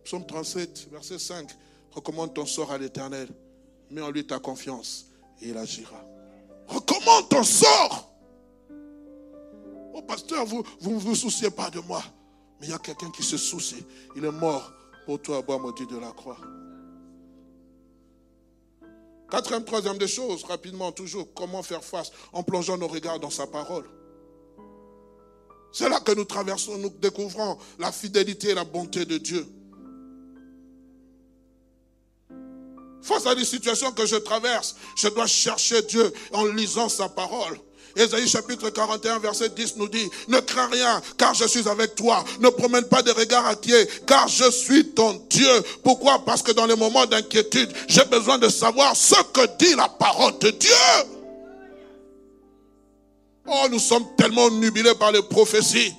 Psaume 0.06 0.26
37, 0.26 0.88
verset 0.92 1.20
5. 1.20 1.50
Recommande 1.92 2.34
ton 2.34 2.46
sort 2.46 2.72
à 2.72 2.78
l'éternel. 2.78 3.30
Mets 3.90 4.02
en 4.02 4.12
lui 4.12 4.26
ta 4.26 4.40
confiance 4.40 5.08
et 5.42 5.50
il 5.50 5.58
agira. 5.58 6.04
Recommande 6.68 7.30
ton 7.30 7.44
sort. 7.44 8.14
Oh 9.94 10.02
pasteur, 10.04 10.46
vous 10.46 10.64
ne 10.82 11.00
vous 11.00 11.16
souciez 11.16 11.50
pas 11.50 11.70
de 11.70 11.80
moi. 11.80 12.04
Mais 12.60 12.68
il 12.68 12.70
y 12.70 12.74
a 12.74 12.80
quelqu'un 12.80 13.10
qui 13.12 13.24
se 13.24 13.38
soucie. 13.38 13.84
Il 14.16 14.24
est 14.24 14.32
mort 14.32 14.72
pour 15.06 15.22
toi, 15.22 15.42
bois 15.42 15.58
maudit 15.58 15.88
de 15.88 15.98
la 15.98 16.12
croix. 16.12 16.38
Quatrième, 19.30 19.64
troisième 19.64 19.98
des 19.98 20.08
choses, 20.08 20.44
rapidement, 20.44 20.92
toujours, 20.92 21.28
comment 21.36 21.62
faire 21.62 21.84
face 21.84 22.12
en 22.34 22.42
plongeant 22.42 22.78
nos 22.78 22.88
regards 22.88 23.20
dans 23.20 23.30
sa 23.30 23.46
parole. 23.46 23.86
C'est 25.72 25.88
là 25.88 26.00
que 26.00 26.12
nous 26.14 26.26
traversons, 26.26 26.78
nous 26.78 26.90
découvrons 26.90 27.58
la 27.78 27.92
fidélité 27.92 28.50
et 28.50 28.54
la 28.56 28.64
bonté 28.64 29.06
de 29.06 29.18
Dieu. 29.18 29.46
Face 33.02 33.26
à 33.26 33.36
des 33.36 33.46
situations 33.46 33.92
que 33.92 34.06
je 34.06 34.18
traverse, 34.18 34.76
je 34.96 35.08
dois 35.08 35.28
chercher 35.28 35.82
Dieu 35.84 36.12
en 36.34 36.46
lisant 36.46 36.90
sa 36.90 37.08
parole. 37.10 37.58
Ésaïe 37.96 38.28
chapitre 38.28 38.70
41, 38.70 39.20
verset 39.20 39.50
10 39.50 39.78
nous 39.78 39.88
dit, 39.88 40.10
ne 40.28 40.40
crains 40.40 40.68
rien, 40.68 41.02
car 41.18 41.34
je 41.34 41.48
suis 41.48 41.68
avec 41.68 41.96
toi. 41.96 42.24
Ne 42.40 42.50
promène 42.50 42.86
pas 42.86 43.02
de 43.02 43.12
regards 43.12 43.46
inquiets, 43.48 43.88
car 44.06 44.28
je 44.28 44.50
suis 44.52 44.90
ton 44.92 45.22
Dieu. 45.30 45.50
Pourquoi? 45.84 46.24
Parce 46.24 46.42
que 46.42 46.52
dans 46.52 46.66
les 46.66 46.76
moments 46.76 47.06
d'inquiétude, 47.06 47.72
j'ai 47.88 48.06
besoin 48.06 48.38
de 48.38 48.48
savoir 48.48 48.96
ce 48.96 49.16
que 49.34 49.58
dit 49.58 49.76
la 49.76 49.88
parole 49.88 50.38
de 50.40 50.52
Dieu. 50.52 50.72
Oh, 53.48 53.68
nous 53.72 53.80
sommes 53.80 54.06
tellement 54.16 54.50
nubilés 54.52 54.94
par 54.94 55.12
les 55.12 55.24
prophéties. 55.24 55.94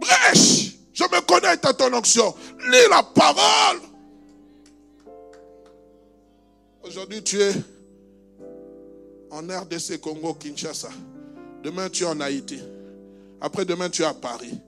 Brèche, 0.00 0.74
je 0.92 1.04
me 1.04 1.20
connecte 1.22 1.64
à 1.64 1.72
ton 1.72 1.92
onction. 1.94 2.34
Lis 2.70 2.88
la 2.90 3.02
parole. 3.02 3.80
Aujourd'hui, 6.84 7.22
tu 7.22 7.40
es 7.40 7.54
en 9.30 9.48
RDC 9.48 10.00
Congo, 10.02 10.34
Kinshasa. 10.34 10.90
Demain, 11.62 11.88
tu 11.88 12.04
es 12.04 12.06
en 12.06 12.20
Haïti. 12.20 12.60
Après 13.40 13.64
demain, 13.64 13.88
tu 13.88 14.02
es 14.02 14.04
à 14.04 14.12
Paris. 14.12 14.60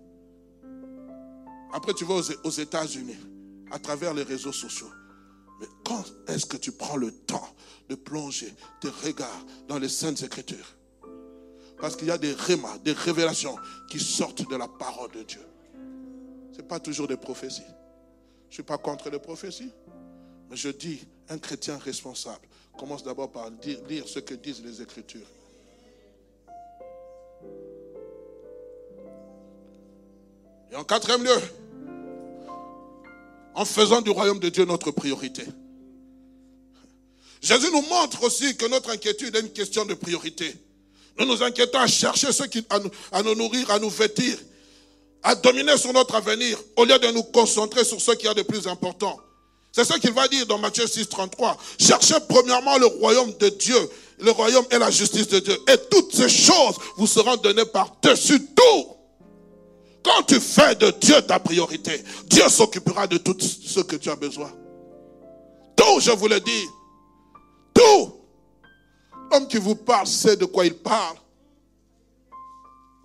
Après, 1.74 1.92
tu 1.92 2.06
vas 2.06 2.22
aux 2.42 2.50
États-Unis 2.50 3.18
à 3.70 3.78
travers 3.78 4.14
les 4.14 4.22
réseaux 4.22 4.52
sociaux. 4.52 4.90
Mais 5.60 5.66
quand 5.84 6.04
est-ce 6.28 6.46
que 6.46 6.56
tu 6.56 6.72
prends 6.72 6.96
le 6.96 7.12
temps 7.12 7.54
de 7.90 7.94
plonger 7.94 8.52
tes 8.80 8.88
regards 8.88 9.44
dans 9.68 9.78
les 9.78 9.90
Saintes 9.90 10.22
Écritures? 10.22 10.74
Parce 11.78 11.96
qu'il 11.96 12.08
y 12.08 12.10
a 12.10 12.18
des 12.18 12.32
rémas, 12.32 12.78
des 12.78 12.92
révélations 12.92 13.56
qui 13.90 14.00
sortent 14.00 14.48
de 14.48 14.56
la 14.56 14.68
parole 14.68 15.10
de 15.12 15.22
Dieu. 15.22 15.42
Ce 16.52 16.58
n'est 16.58 16.66
pas 16.66 16.80
toujours 16.80 17.08
des 17.08 17.18
prophéties. 17.18 17.60
Je 18.48 18.52
ne 18.52 18.54
suis 18.54 18.62
pas 18.62 18.78
contre 18.78 19.10
les 19.10 19.18
prophéties. 19.18 19.70
Mais 20.50 20.56
je 20.56 20.68
dis, 20.68 21.00
un 21.28 21.38
chrétien 21.38 21.78
responsable 21.78 22.46
commence 22.78 23.02
d'abord 23.02 23.30
par 23.30 23.50
lire 23.88 24.06
ce 24.06 24.18
que 24.18 24.34
disent 24.34 24.62
les 24.64 24.82
Écritures. 24.82 25.26
Et 30.70 30.76
en 30.76 30.84
quatrième 30.84 31.24
lieu, 31.24 31.40
en 33.54 33.64
faisant 33.64 34.02
du 34.02 34.10
royaume 34.10 34.38
de 34.38 34.50
Dieu 34.50 34.64
notre 34.66 34.90
priorité. 34.90 35.44
Jésus 37.40 37.70
nous 37.72 37.82
montre 37.82 38.22
aussi 38.24 38.56
que 38.56 38.66
notre 38.66 38.90
inquiétude 38.90 39.34
est 39.34 39.40
une 39.40 39.52
question 39.52 39.84
de 39.86 39.94
priorité. 39.94 40.54
Nous 41.18 41.24
nous 41.24 41.42
inquiétons 41.42 41.78
à 41.78 41.86
chercher 41.86 42.32
ce 42.32 42.42
qui, 42.44 42.64
à 42.68 42.78
nous, 42.78 42.90
à 43.12 43.22
nous 43.22 43.34
nourrir, 43.34 43.70
à 43.70 43.78
nous 43.78 43.88
vêtir, 43.88 44.38
à 45.22 45.34
dominer 45.34 45.76
sur 45.78 45.92
notre 45.92 46.14
avenir, 46.14 46.58
au 46.76 46.84
lieu 46.84 46.98
de 46.98 47.08
nous 47.12 47.22
concentrer 47.22 47.84
sur 47.84 48.00
ce 48.00 48.12
qui 48.12 48.26
est 48.26 48.34
de 48.34 48.42
plus 48.42 48.66
important. 48.66 49.18
C'est 49.76 49.84
ce 49.84 49.98
qu'il 49.98 50.12
va 50.12 50.26
dire 50.26 50.46
dans 50.46 50.56
Matthieu 50.56 50.86
6, 50.86 51.06
33. 51.06 51.54
Cherchez 51.78 52.14
premièrement 52.26 52.78
le 52.78 52.86
royaume 52.86 53.30
de 53.38 53.50
Dieu, 53.50 53.76
le 54.18 54.30
royaume 54.30 54.64
et 54.70 54.78
la 54.78 54.90
justice 54.90 55.28
de 55.28 55.38
Dieu. 55.38 55.54
Et 55.68 55.76
toutes 55.90 56.14
ces 56.14 56.30
choses 56.30 56.76
vous 56.96 57.06
seront 57.06 57.36
données 57.36 57.66
par-dessus 57.66 58.42
tout. 58.54 58.86
Quand 60.02 60.22
tu 60.22 60.40
fais 60.40 60.76
de 60.76 60.90
Dieu 60.92 61.20
ta 61.20 61.38
priorité, 61.38 62.02
Dieu 62.24 62.48
s'occupera 62.48 63.06
de 63.06 63.18
tout 63.18 63.36
ce 63.38 63.80
que 63.80 63.96
tu 63.96 64.08
as 64.08 64.16
besoin. 64.16 64.50
Tout, 65.76 66.00
je 66.00 66.12
vous 66.12 66.28
le 66.28 66.40
dis. 66.40 66.64
Tout. 67.74 68.14
L'homme 69.30 69.46
qui 69.46 69.58
vous 69.58 69.76
parle 69.76 70.06
sait 70.06 70.38
de 70.38 70.46
quoi 70.46 70.64
il 70.64 70.74
parle. 70.74 71.18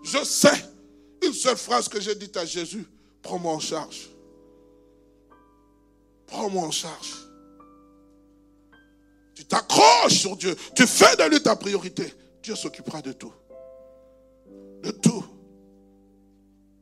Je 0.04 0.24
sais. 0.24 0.72
Une 1.22 1.34
seule 1.34 1.58
phrase 1.58 1.90
que 1.90 2.00
j'ai 2.00 2.16
dite 2.16 2.38
à 2.38 2.46
Jésus, 2.46 2.88
prends-moi 3.22 3.52
en 3.52 3.60
charge. 3.60 4.11
Prends-moi 6.32 6.64
en 6.64 6.72
charge. 6.72 7.28
Tu 9.36 9.44
t'accroches 9.46 10.20
sur 10.20 10.38
Dieu. 10.38 10.56
Tu 10.76 10.88
fais 10.88 11.16
de 11.18 11.30
lui 11.30 11.44
ta 11.44 11.56
priorité. 11.58 12.12
Dieu 12.42 12.56
s'occupera 12.56 13.02
de 13.02 13.12
tout. 13.12 13.34
De 14.82 14.92
tout. 14.92 15.26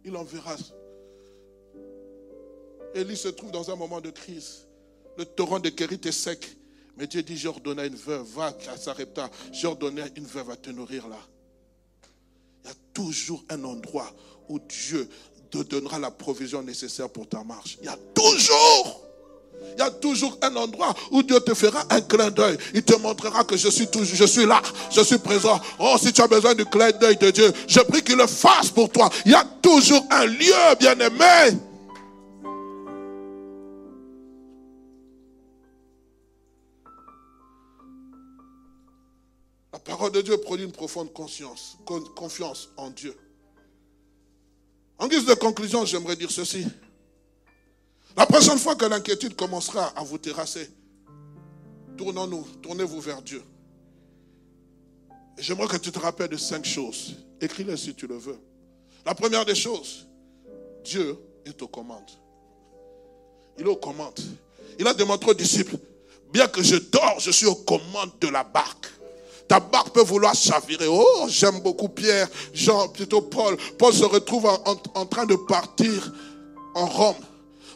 Il 0.05 0.15
enverra. 0.15 0.55
Élie 2.93 3.17
se 3.17 3.27
trouve 3.29 3.51
dans 3.51 3.69
un 3.71 3.75
moment 3.75 3.99
de 3.99 4.11
crise. 4.11 4.67
Le 5.17 5.25
torrent 5.25 5.59
de 5.59 5.69
Kérit 5.69 5.99
est 6.05 6.11
sec. 6.11 6.55
Mais 6.95 7.07
Dieu 7.07 7.23
dit, 7.23 7.37
j'ordonnais 7.37 7.87
une 7.87 7.95
veuve, 7.95 8.27
va 8.27 8.55
à 8.67 8.77
Sarepta, 8.77 9.29
j'ordonnais 9.53 10.11
une 10.17 10.25
veuve 10.25 10.49
à 10.49 10.57
te 10.57 10.69
nourrir 10.69 11.07
là. 11.07 11.19
Il 12.63 12.67
y 12.67 12.71
a 12.71 12.75
toujours 12.93 13.43
un 13.49 13.63
endroit 13.63 14.13
où 14.49 14.59
Dieu 14.59 15.09
te 15.49 15.59
donnera 15.59 15.97
la 15.97 16.11
provision 16.11 16.61
nécessaire 16.61 17.09
pour 17.09 17.27
ta 17.27 17.43
marche. 17.43 17.77
Il 17.81 17.85
y 17.85 17.89
a 17.89 17.97
toujours 18.13 18.98
il 19.75 19.79
y 19.79 19.81
a 19.81 19.91
toujours 19.91 20.37
un 20.41 20.55
endroit 20.55 20.93
où 21.11 21.23
Dieu 21.23 21.39
te 21.39 21.53
fera 21.53 21.83
un 21.89 22.01
clin 22.01 22.29
d'œil. 22.29 22.57
Il 22.73 22.83
te 22.83 22.95
montrera 22.97 23.43
que 23.43 23.55
je 23.55 23.69
suis 23.69 23.87
je 23.93 24.25
suis 24.25 24.45
là, 24.45 24.61
je 24.91 25.01
suis 25.01 25.17
présent. 25.17 25.59
Oh, 25.79 25.95
si 25.99 26.11
tu 26.11 26.21
as 26.21 26.27
besoin 26.27 26.53
du 26.53 26.65
clin 26.65 26.91
d'œil 26.91 27.17
de 27.17 27.31
Dieu, 27.31 27.51
je 27.67 27.79
prie 27.81 28.03
qu'il 28.03 28.17
le 28.17 28.27
fasse 28.27 28.69
pour 28.69 28.89
toi. 28.89 29.09
Il 29.25 29.31
y 29.31 29.35
a 29.35 29.45
toujours 29.61 30.05
un 30.11 30.25
lieu, 30.25 30.75
bien 30.79 30.99
aimé. 30.99 31.57
La 39.71 39.79
parole 39.79 40.11
de 40.11 40.21
Dieu 40.21 40.37
produit 40.37 40.65
une 40.65 40.71
profonde 40.71 41.13
confiance 41.13 42.69
en 42.77 42.89
Dieu. 42.89 43.15
En 44.97 45.07
guise 45.07 45.25
de 45.25 45.33
conclusion, 45.33 45.85
j'aimerais 45.85 46.17
dire 46.17 46.29
ceci. 46.29 46.67
La 48.17 48.25
prochaine 48.25 48.57
fois 48.57 48.75
que 48.75 48.85
l'inquiétude 48.85 49.35
commencera 49.35 49.87
à 49.95 50.03
vous 50.03 50.17
terrasser, 50.17 50.69
tournons-nous, 51.97 52.45
tournez-vous 52.61 52.99
vers 53.01 53.21
Dieu. 53.21 53.43
J'aimerais 55.37 55.67
que 55.67 55.77
tu 55.77 55.91
te 55.91 55.99
rappelles 55.99 56.29
de 56.29 56.37
cinq 56.37 56.65
choses. 56.65 57.15
Écris-les 57.39 57.77
si 57.77 57.95
tu 57.95 58.07
le 58.07 58.17
veux. 58.17 58.37
La 59.05 59.15
première 59.15 59.45
des 59.45 59.55
choses, 59.55 60.07
Dieu 60.83 61.17
est 61.45 61.61
aux 61.61 61.67
commandes. 61.67 62.11
Il 63.57 63.65
est 63.65 63.69
aux 63.69 63.77
commandes. 63.77 64.19
Il 64.77 64.87
a 64.87 64.93
démontré 64.93 65.31
aux 65.31 65.35
disciples, 65.35 65.77
bien 66.31 66.47
que 66.47 66.61
je 66.61 66.75
dors, 66.75 67.19
je 67.19 67.31
suis 67.31 67.45
aux 67.45 67.55
commandes 67.55 68.11
de 68.19 68.27
la 68.27 68.43
barque. 68.43 68.87
Ta 69.47 69.59
barque 69.59 69.93
peut 69.93 70.03
vouloir 70.03 70.35
chavirer. 70.35 70.87
Oh, 70.87 71.25
j'aime 71.27 71.59
beaucoup 71.61 71.89
Pierre, 71.89 72.29
Jean, 72.53 72.87
plutôt 72.89 73.21
Paul. 73.21 73.57
Paul 73.77 73.93
se 73.93 74.05
retrouve 74.05 74.45
en 74.45 75.05
train 75.05 75.25
de 75.25 75.35
partir 75.35 76.13
en 76.75 76.85
Rome. 76.85 77.15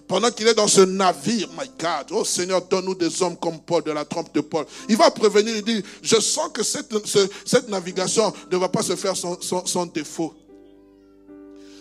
Pendant 0.08 0.32
qu'il 0.32 0.48
est 0.48 0.54
dans 0.54 0.68
ce 0.68 0.82
navire, 0.82 1.50
my 1.58 1.70
God, 1.80 2.08
oh 2.12 2.26
Seigneur, 2.26 2.62
donne-nous 2.68 2.96
des 2.96 3.22
hommes 3.22 3.38
comme 3.38 3.60
Paul, 3.62 3.84
de 3.84 3.92
la 3.92 4.04
trompe 4.04 4.34
de 4.34 4.42
Paul. 4.42 4.66
Il 4.90 4.98
va 4.98 5.10
prévenir, 5.12 5.56
il 5.56 5.64
dit, 5.64 5.84
je 6.02 6.20
sens 6.20 6.50
que 6.54 6.62
cette, 6.62 7.70
navigation 7.70 8.34
ne 8.52 8.58
va 8.58 8.70
pas 8.70 8.84
se 8.84 8.96
faire 8.96 9.16
sans, 9.16 9.86
défaut. 9.88 10.34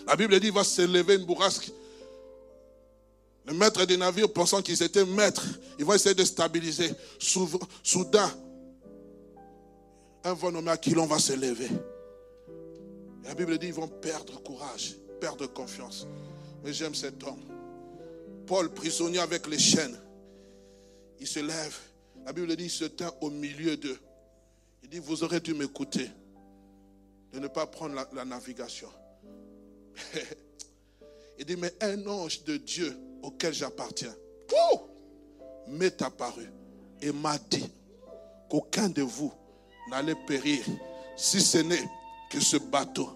La 0.07 0.15
Bible 0.15 0.39
dit, 0.39 0.47
il 0.47 0.53
va 0.53 0.63
s'élever 0.63 1.15
une 1.15 1.25
bourrasque. 1.25 1.71
Le 3.45 3.53
maître 3.53 3.85
des 3.85 3.97
navires, 3.97 4.31
pensant 4.31 4.61
qu'ils 4.61 4.81
étaient 4.81 5.05
maîtres, 5.05 5.45
ils 5.77 5.83
vont 5.83 5.93
essayer 5.93 6.15
de 6.15 6.23
stabiliser. 6.23 6.91
Soudain, 7.19 8.31
un 10.23 10.33
vent 10.33 10.51
nommé 10.51 10.71
Aquilon 10.71 11.05
va 11.05 11.19
s'élever. 11.19 11.69
La 13.25 13.35
Bible 13.35 13.57
dit, 13.57 13.67
ils 13.67 13.73
vont 13.73 13.87
perdre 13.87 14.41
courage, 14.41 14.95
perdre 15.19 15.45
confiance. 15.47 16.07
Mais 16.63 16.71
j'aime 16.71 16.95
cet 16.95 17.21
homme. 17.23 17.52
Paul, 18.45 18.73
prisonnier 18.73 19.19
avec 19.19 19.47
les 19.47 19.59
chaînes, 19.59 19.97
il 21.19 21.27
se 21.27 21.39
lève. 21.39 21.77
La 22.25 22.33
Bible 22.33 22.55
dit, 22.55 22.65
il 22.65 22.69
se 22.69 22.85
tint 22.85 23.13
au 23.21 23.29
milieu 23.29 23.77
d'eux. 23.77 23.99
Il 24.83 24.89
dit, 24.89 24.99
vous 24.99 25.23
aurez 25.23 25.39
dû 25.39 25.53
m'écouter 25.53 26.09
de 27.31 27.39
ne 27.39 27.47
pas 27.47 27.65
prendre 27.65 27.95
la, 28.13 28.25
navigation. 28.25 28.89
il 31.39 31.45
dit, 31.45 31.55
mais 31.55 31.73
un 31.81 32.05
ange 32.07 32.43
de 32.43 32.57
Dieu 32.57 32.95
auquel 33.21 33.53
j'appartiens 33.53 34.13
m'est 35.67 36.01
apparu 36.01 36.49
et 37.01 37.11
m'a 37.11 37.37
dit 37.49 37.69
qu'aucun 38.49 38.89
de 38.89 39.01
vous 39.01 39.33
n'allait 39.89 40.15
périr 40.27 40.63
si 41.15 41.41
ce 41.41 41.59
n'est 41.59 41.83
que 42.29 42.39
ce 42.39 42.57
bateau. 42.57 43.09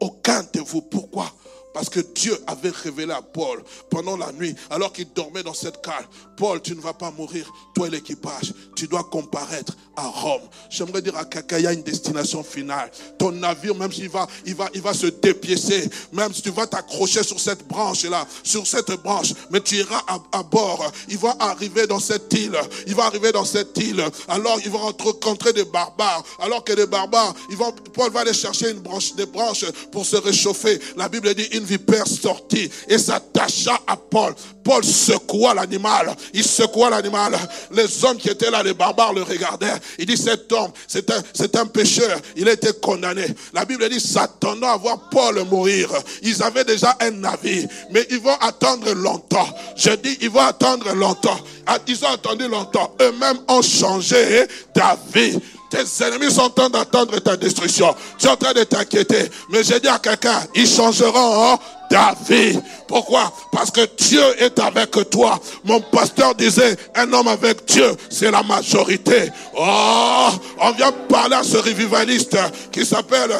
Aucun 0.00 0.42
de 0.52 0.60
vous. 0.60 0.82
Pourquoi 0.82 1.32
Parce 1.74 1.90
que 1.90 1.98
Dieu 1.98 2.38
avait 2.46 2.70
révélé 2.70 3.12
à 3.12 3.20
Paul 3.20 3.62
pendant 3.90 4.16
la 4.16 4.30
nuit, 4.30 4.54
alors 4.70 4.92
qu'il 4.92 5.12
dormait 5.12 5.42
dans 5.42 5.52
cette 5.52 5.82
cale, 5.82 6.06
Paul, 6.36 6.62
tu 6.62 6.74
ne 6.74 6.80
vas 6.80 6.92
pas 6.92 7.10
mourir, 7.10 7.52
toi 7.74 7.88
et 7.88 7.90
l'équipage, 7.90 8.54
tu 8.76 8.86
dois 8.86 9.02
comparaître 9.02 9.76
à 9.96 10.06
Rome. 10.06 10.42
J'aimerais 10.70 11.02
dire 11.02 11.16
à 11.16 11.24
quelqu'un, 11.24 11.58
y 11.58 11.66
a 11.66 11.72
une 11.72 11.82
destination 11.82 12.44
finale. 12.44 12.90
Ton 13.18 13.32
navire, 13.32 13.74
même 13.74 13.92
s'il 13.92 14.08
va, 14.08 14.26
il 14.46 14.54
va, 14.54 14.68
il 14.72 14.82
va 14.82 14.94
se 14.94 15.06
dépiécer, 15.06 15.90
même 16.12 16.32
si 16.32 16.42
tu 16.42 16.50
vas 16.50 16.66
t'accrocher 16.68 17.24
sur 17.24 17.40
cette 17.40 17.66
branche-là, 17.66 18.24
sur 18.44 18.66
cette 18.66 18.92
branche, 19.02 19.32
mais 19.50 19.60
tu 19.60 19.76
iras 19.76 20.02
à, 20.32 20.42
bord, 20.44 20.92
il 21.08 21.18
va 21.18 21.36
arriver 21.40 21.88
dans 21.88 22.00
cette 22.00 22.32
île, 22.34 22.56
il 22.86 22.94
va 22.94 23.06
arriver 23.06 23.32
dans 23.32 23.44
cette 23.44 23.76
île, 23.78 24.04
alors 24.28 24.60
il 24.64 24.70
va 24.70 24.78
rencontrer 24.78 25.52
des 25.52 25.64
barbares, 25.64 26.22
alors 26.38 26.62
que 26.62 26.72
les 26.72 26.86
barbares, 26.86 27.34
ils 27.50 27.56
vont, 27.56 27.72
Paul 27.92 28.12
va 28.12 28.20
aller 28.20 28.32
chercher 28.32 28.70
une 28.70 28.80
branche, 28.80 29.14
des 29.14 29.26
branches 29.26 29.64
pour 29.90 30.06
se 30.06 30.16
réchauffer. 30.16 30.78
La 30.96 31.08
Bible 31.08 31.34
dit, 31.34 31.48
vipère 31.64 32.06
sortit 32.06 32.70
et 32.88 32.98
s'attacha 32.98 33.78
à 33.86 33.96
Paul. 33.96 34.34
Paul 34.62 34.82
secoua 34.82 35.54
l'animal. 35.54 36.14
Il 36.32 36.44
secoua 36.44 36.90
l'animal. 36.90 37.36
Les 37.70 38.04
hommes 38.04 38.16
qui 38.16 38.30
étaient 38.30 38.50
là, 38.50 38.62
les 38.62 38.72
barbares, 38.72 39.12
le 39.12 39.22
regardaient. 39.22 39.74
Il 39.98 40.06
dit, 40.06 40.16
cet 40.16 40.50
homme, 40.52 40.70
c'est 40.86 41.10
un, 41.10 41.22
c'est 41.34 41.54
un 41.56 41.66
pécheur. 41.66 42.18
Il 42.36 42.48
a 42.48 42.52
été 42.52 42.72
condamné. 42.80 43.26
La 43.52 43.64
Bible 43.64 43.88
dit, 43.88 44.00
s'attendant 44.00 44.68
à 44.68 44.76
voir 44.76 45.08
Paul 45.10 45.44
mourir. 45.44 45.90
Ils 46.22 46.42
avaient 46.42 46.64
déjà 46.64 46.96
un 47.00 47.10
navire. 47.10 47.68
Mais 47.90 48.06
ils 48.10 48.20
vont 48.20 48.36
attendre 48.40 48.92
longtemps. 48.94 49.48
Je 49.76 49.90
dis, 49.90 50.16
ils 50.22 50.30
vont 50.30 50.40
attendre 50.40 50.92
longtemps. 50.94 51.38
Ah, 51.66 51.78
ils 51.86 52.04
ont 52.04 52.08
attendu 52.08 52.48
longtemps. 52.48 52.94
Eux-mêmes 53.00 53.38
ont 53.48 53.62
changé 53.62 54.46
d'avis. 54.74 55.38
Tes 55.74 56.04
ennemis 56.04 56.30
sont 56.30 56.42
en 56.42 56.50
train 56.50 56.70
d'attendre 56.70 57.18
ta 57.18 57.36
destruction. 57.36 57.96
Tu 58.16 58.26
es 58.26 58.30
en 58.30 58.36
train 58.36 58.52
de 58.52 58.62
t'inquiéter. 58.62 59.28
Mais 59.50 59.64
j'ai 59.64 59.80
dit 59.80 59.88
à 59.88 59.98
quelqu'un, 59.98 60.46
ils 60.54 60.68
changeront 60.68 61.58
d'avis. 61.90 62.60
Pourquoi? 62.86 63.32
Parce 63.50 63.72
que 63.72 63.80
Dieu 63.96 64.22
est 64.38 64.56
avec 64.60 64.92
toi. 65.10 65.40
Mon 65.64 65.80
pasteur 65.80 66.36
disait, 66.36 66.76
un 66.94 67.12
homme 67.12 67.26
avec 67.26 67.64
Dieu, 67.64 67.90
c'est 68.08 68.30
la 68.30 68.44
majorité. 68.44 69.32
Oh, 69.58 70.28
on 70.60 70.70
vient 70.72 70.92
parler 70.92 71.34
à 71.34 71.42
ce 71.42 71.56
revivaliste 71.56 72.36
qui 72.70 72.86
s'appelle, 72.86 73.32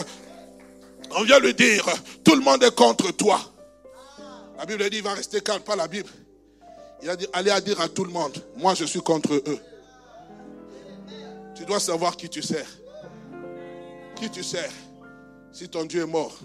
on 1.16 1.22
vient 1.22 1.38
lui 1.38 1.54
dire, 1.54 1.84
tout 2.24 2.34
le 2.34 2.40
monde 2.40 2.64
est 2.64 2.74
contre 2.74 3.12
toi. 3.12 3.38
La 4.58 4.66
Bible 4.66 4.90
dit, 4.90 4.96
il 4.96 5.02
va 5.04 5.14
rester 5.14 5.40
calme, 5.40 5.60
pas 5.60 5.76
la 5.76 5.86
Bible. 5.86 6.08
Il 7.00 7.08
a 7.10 7.14
dit, 7.14 7.28
allez 7.32 7.50
à 7.50 7.60
dire 7.60 7.80
à 7.80 7.88
tout 7.88 8.04
le 8.04 8.10
monde, 8.10 8.42
moi 8.56 8.74
je 8.74 8.86
suis 8.86 9.00
contre 9.00 9.34
eux. 9.34 9.60
Tu 11.54 11.64
dois 11.64 11.80
savoir 11.80 12.16
qui 12.16 12.28
tu 12.28 12.42
sers. 12.42 12.68
Qui 14.16 14.30
tu 14.30 14.42
sers 14.42 14.72
si 15.52 15.68
ton 15.68 15.84
Dieu 15.84 16.02
est 16.02 16.06
mort. 16.06 16.36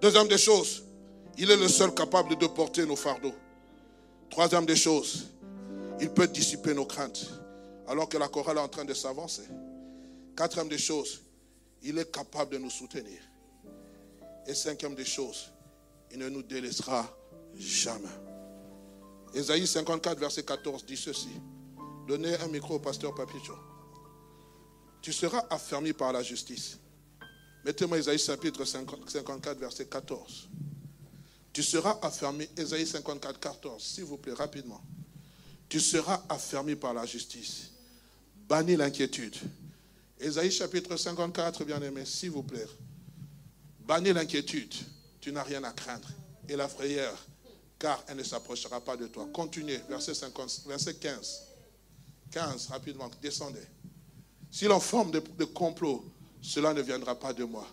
Deuxième 0.00 0.28
des 0.28 0.38
choses, 0.38 0.84
il 1.36 1.50
est 1.50 1.56
le 1.56 1.68
seul 1.68 1.92
capable 1.92 2.36
de 2.36 2.46
porter 2.46 2.86
nos 2.86 2.96
fardeaux. 2.96 3.34
Troisième 4.30 4.64
des 4.64 4.76
choses, 4.76 5.26
il 6.00 6.10
peut 6.10 6.28
dissiper 6.28 6.72
nos 6.72 6.86
craintes 6.86 7.26
alors 7.88 8.08
que 8.08 8.16
la 8.16 8.28
chorale 8.28 8.58
est 8.58 8.60
en 8.60 8.68
train 8.68 8.84
de 8.84 8.94
s'avancer. 8.94 9.42
Quatrième 10.36 10.68
des 10.68 10.78
choses, 10.78 11.20
il 11.82 11.98
est 11.98 12.10
capable 12.10 12.52
de 12.52 12.58
nous 12.58 12.70
soutenir. 12.70 13.20
Et 14.46 14.54
cinquième 14.54 14.94
des 14.94 15.04
choses, 15.04 15.52
il 16.10 16.18
ne 16.18 16.28
nous 16.28 16.42
délaissera 16.42 17.06
jamais. 17.56 18.08
Ésaïe 19.34 19.66
54, 19.66 20.18
verset 20.18 20.42
14 20.44 20.86
dit 20.86 20.96
ceci. 20.96 21.28
Donnez 22.06 22.36
un 22.40 22.48
micro 22.48 22.74
au 22.74 22.78
pasteur 22.78 23.14
Papicho. 23.14 23.54
Tu 25.00 25.12
seras 25.12 25.44
affermi 25.50 25.92
par 25.92 26.12
la 26.12 26.22
justice. 26.22 26.78
Mettez-moi 27.64 27.98
Isaïe 27.98 28.18
chapitre 28.18 28.64
54, 28.64 29.58
verset 29.58 29.86
14. 29.86 30.48
Tu 31.52 31.62
seras 31.62 31.98
affermi, 32.02 32.48
Isaïe 32.58 32.86
54, 32.86 33.38
14, 33.38 33.82
s'il 33.82 34.04
vous 34.04 34.16
plaît, 34.16 34.32
rapidement. 34.32 34.82
Tu 35.68 35.80
seras 35.80 36.24
affermi 36.28 36.74
par 36.74 36.94
la 36.94 37.06
justice. 37.06 37.70
Bannis 38.48 38.76
l'inquiétude. 38.76 39.36
Isaïe 40.20 40.50
chapitre 40.50 40.96
54, 40.96 41.64
bien-aimé, 41.64 42.04
s'il 42.04 42.30
vous 42.30 42.42
plaît. 42.42 42.66
Bannis 43.80 44.12
l'inquiétude. 44.12 44.74
Tu 45.20 45.30
n'as 45.30 45.42
rien 45.42 45.62
à 45.62 45.72
craindre. 45.72 46.08
Et 46.48 46.56
la 46.56 46.68
frayeur, 46.68 47.16
car 47.78 48.02
elle 48.08 48.16
ne 48.16 48.22
s'approchera 48.24 48.80
pas 48.80 48.96
de 48.96 49.06
toi. 49.06 49.28
Continuez, 49.32 49.80
verset, 49.88 50.14
50, 50.14 50.62
verset 50.66 50.94
15. 50.94 51.51
15, 52.32 52.68
rapidement, 52.70 53.10
descendez. 53.20 53.60
S'il 54.50 54.72
en 54.72 54.80
forme 54.80 55.10
de, 55.10 55.44
complot, 55.44 56.04
cela 56.40 56.72
ne 56.72 56.82
viendra 56.82 57.14
pas 57.14 57.32
de 57.32 57.44
moi. 57.44 57.66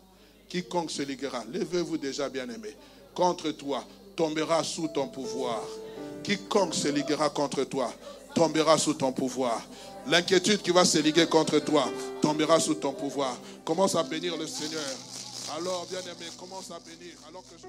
Quiconque 0.47 0.91
se 0.91 1.01
liguera, 1.01 1.43
levez-vous 1.51 1.97
déjà, 1.97 2.30
bien-aimé, 2.30 2.76
contre 3.14 3.51
toi, 3.51 3.84
tombera 4.16 4.64
sous 4.64 4.88
ton 4.89 5.07
pouvoir. 5.07 5.62
Quiconque 6.24 6.74
se 6.74 6.89
liguera 6.89 7.30
contre 7.30 7.64
toi, 7.64 7.93
tombera 8.36 8.78
sous 8.78 8.93
ton 8.93 9.12
pouvoir. 9.12 9.62
L'inquiétude 10.07 10.62
qui 10.62 10.72
va 10.72 10.86
se 10.86 10.97
liguer 10.97 11.28
contre 11.28 11.60
toi, 11.60 11.89
tombera 12.22 12.60
sous 12.60 12.76
ton 12.76 12.93
pouvoir. 12.93 13.38
Commence 13.64 13.95
à 13.95 14.03
bénir 14.03 14.36
le 14.38 14.47
Seigneur. 14.47 14.82
Alors, 15.57 15.86
bien-aimé, 15.89 16.26
commence 16.38 16.72
à 16.72 16.80
bénir. 16.80 17.16
Alors 17.28 17.43
que 17.43 17.55
je 17.57 17.68